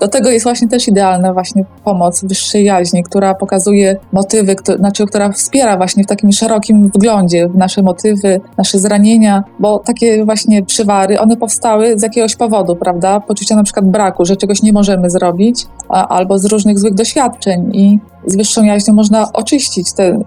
Do 0.00 0.08
tego 0.08 0.30
jest 0.30 0.44
właśnie 0.44 0.68
też 0.68 0.88
idealna 0.88 1.32
właśnie 1.32 1.64
pomoc 1.84 2.24
wyższej 2.24 2.64
jaźni, 2.64 3.02
która 3.02 3.34
pokazuje 3.34 3.96
motywy, 4.12 4.54
kto, 4.54 4.76
znaczy, 4.76 5.06
która 5.06 5.32
wspiera 5.32 5.76
właśnie 5.76 6.04
w 6.04 6.06
takim 6.06 6.32
szerokim 6.32 6.90
wglądzie 6.94 7.48
w 7.48 7.56
nasze 7.56 7.82
motywy, 7.82 8.40
nasze 8.58 8.78
zranienia, 8.78 9.44
bo 9.58 9.78
takie 9.78 10.24
właśnie 10.24 10.62
przywary, 10.62 11.20
one 11.20 11.36
powstały 11.36 11.98
z 11.98 12.02
jakiegoś 12.02 12.36
powodu, 12.36 12.76
prawda? 12.76 13.20
Poczucia 13.20 13.56
na 13.56 13.62
przykład 13.62 13.90
braku, 13.90 14.24
że 14.24 14.36
czegoś 14.36 14.62
nie 14.62 14.72
możemy 14.72 15.10
zrobić, 15.10 15.66
a, 15.88 16.08
albo 16.08 16.38
z 16.38 16.44
różnych 16.44 16.78
złych 16.78 16.94
doświadczeń 16.94 17.70
i 17.72 17.98
z 18.26 18.36
wyższą 18.36 18.64
jaźnią 18.64 18.94
można 18.94 19.32
oczyścić 19.32 19.92
te 19.92 20.18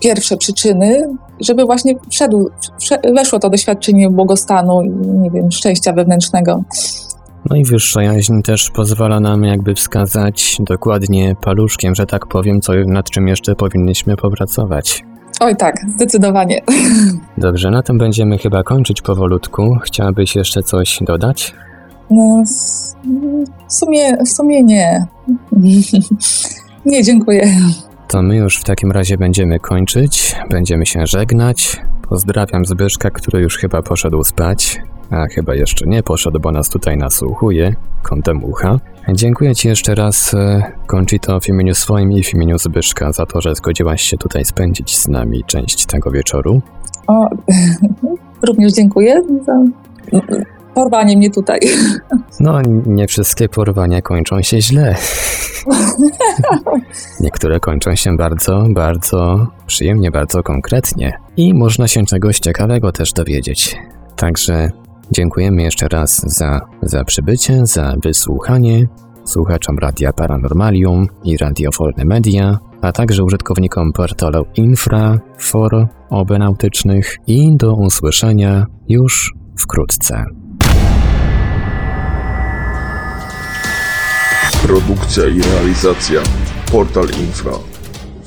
pierwsze 0.00 0.36
przyczyny, 0.36 1.02
żeby 1.40 1.64
właśnie 1.64 1.94
wszedł, 2.10 2.50
weszło 3.14 3.38
to 3.38 3.50
doświadczenie 3.50 4.10
błogostanu 4.10 4.82
i, 4.82 4.90
nie 4.90 5.30
wiem, 5.30 5.52
szczęścia 5.52 5.92
wewnętrznego. 5.92 6.62
No 7.50 7.56
i 7.56 7.64
wyższa 7.64 8.02
jaźń 8.02 8.42
też 8.42 8.70
pozwala 8.70 9.20
nam 9.20 9.44
jakby 9.44 9.74
wskazać 9.74 10.56
dokładnie 10.60 11.36
paluszkiem, 11.40 11.94
że 11.94 12.06
tak 12.06 12.26
powiem, 12.26 12.60
co, 12.60 12.72
nad 12.86 13.10
czym 13.10 13.28
jeszcze 13.28 13.54
powinniśmy 13.54 14.16
popracować. 14.16 15.04
Oj 15.40 15.56
tak, 15.56 15.76
zdecydowanie. 15.94 16.60
Dobrze, 17.38 17.70
na 17.70 17.82
tym 17.82 17.98
będziemy 17.98 18.38
chyba 18.38 18.62
kończyć 18.62 19.02
powolutku. 19.02 19.76
Chciałabyś 19.82 20.36
jeszcze 20.36 20.62
coś 20.62 20.98
dodać? 21.00 21.54
No, 22.10 22.42
w 23.68 23.74
sumie, 23.74 24.16
w 24.16 24.28
sumie 24.28 24.62
nie. 24.62 25.06
nie, 26.86 27.02
dziękuję. 27.02 27.50
To 28.12 28.22
my 28.22 28.36
już 28.36 28.60
w 28.60 28.64
takim 28.64 28.92
razie 28.92 29.18
będziemy 29.18 29.58
kończyć, 29.60 30.36
będziemy 30.50 30.86
się 30.86 31.06
żegnać. 31.06 31.80
Pozdrawiam 32.08 32.64
Zbyszka, 32.64 33.10
który 33.10 33.42
już 33.42 33.58
chyba 33.58 33.82
poszedł 33.82 34.24
spać. 34.24 34.80
a 35.10 35.26
chyba 35.26 35.54
jeszcze 35.54 35.86
nie 35.86 36.02
poszedł, 36.02 36.40
bo 36.40 36.52
nas 36.52 36.68
tutaj 36.68 36.96
nasłuchuje 36.96 37.74
kątem 38.02 38.44
ucha. 38.44 38.78
Dziękuję 39.12 39.54
Ci 39.54 39.68
jeszcze 39.68 39.94
raz, 39.94 40.34
e, 40.34 40.72
Conchito, 40.86 41.40
w 41.40 41.48
imieniu 41.48 41.74
swoim 41.74 42.12
i 42.12 42.22
w 42.22 42.34
imieniu 42.34 42.58
Zbyszka 42.58 43.12
za 43.12 43.26
to, 43.26 43.40
że 43.40 43.54
zgodziłaś 43.54 44.02
się 44.02 44.16
tutaj 44.16 44.44
spędzić 44.44 44.98
z 44.98 45.08
nami 45.08 45.44
część 45.46 45.86
tego 45.86 46.10
wieczoru. 46.10 46.62
O, 47.06 47.28
również 48.46 48.72
dziękuję 48.72 49.22
za 49.46 49.52
porwanie 50.74 51.16
mnie 51.16 51.30
tutaj. 51.30 51.60
No, 52.40 52.62
nie 52.86 53.06
wszystkie 53.06 53.48
porwania 53.48 54.02
kończą 54.02 54.42
się 54.42 54.60
źle. 54.60 54.94
Niektóre 57.20 57.60
kończą 57.60 57.94
się 57.94 58.16
bardzo, 58.16 58.66
bardzo 58.70 59.46
przyjemnie, 59.66 60.10
bardzo 60.10 60.42
konkretnie 60.42 61.12
i 61.36 61.54
można 61.54 61.88
się 61.88 62.04
czegoś 62.04 62.38
ciekawego 62.38 62.92
też 62.92 63.12
dowiedzieć. 63.12 63.76
Także 64.16 64.70
dziękujemy 65.10 65.62
jeszcze 65.62 65.88
raz 65.88 66.22
za, 66.36 66.60
za 66.82 67.04
przybycie, 67.04 67.66
za 67.66 67.94
wysłuchanie 68.02 68.86
słuchaczom 69.24 69.78
Radia 69.78 70.12
Paranormalium 70.12 71.06
i 71.24 71.36
Radio 71.36 71.70
Wolne 71.78 72.04
Media, 72.04 72.58
a 72.82 72.92
także 72.92 73.24
użytkownikom 73.24 73.92
portalu 73.92 74.44
Infra, 74.56 75.18
for 75.38 75.88
obenautycznych 76.10 77.16
i 77.26 77.56
do 77.56 77.74
usłyszenia 77.74 78.66
już 78.88 79.34
wkrótce. 79.58 80.24
Produkcja 84.62 85.26
i 85.26 85.42
realizacja 85.42 86.20
Portal 86.72 87.06
Infra 87.20 87.52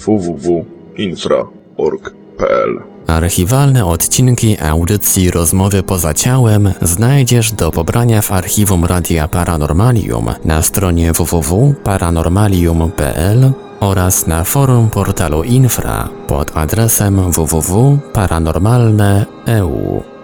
www.infra.org.pl 0.05 2.83
Archiwalne 3.07 3.85
odcinki 3.85 4.57
audycji 4.61 5.31
Rozmowy 5.31 5.83
poza 5.83 6.13
ciałem 6.13 6.73
znajdziesz 6.81 7.51
do 7.51 7.71
pobrania 7.71 8.21
w 8.21 8.31
archiwum 8.31 8.85
Radia 8.85 9.27
Paranormalium 9.27 10.25
na 10.45 10.61
stronie 10.61 11.13
www.paranormalium.pl 11.13 13.51
oraz 13.79 14.27
na 14.27 14.43
forum 14.43 14.89
portalu 14.89 15.43
Infra 15.43 16.09
pod 16.27 16.57
adresem 16.57 17.31
www.paranormalne.eu. 17.31 20.14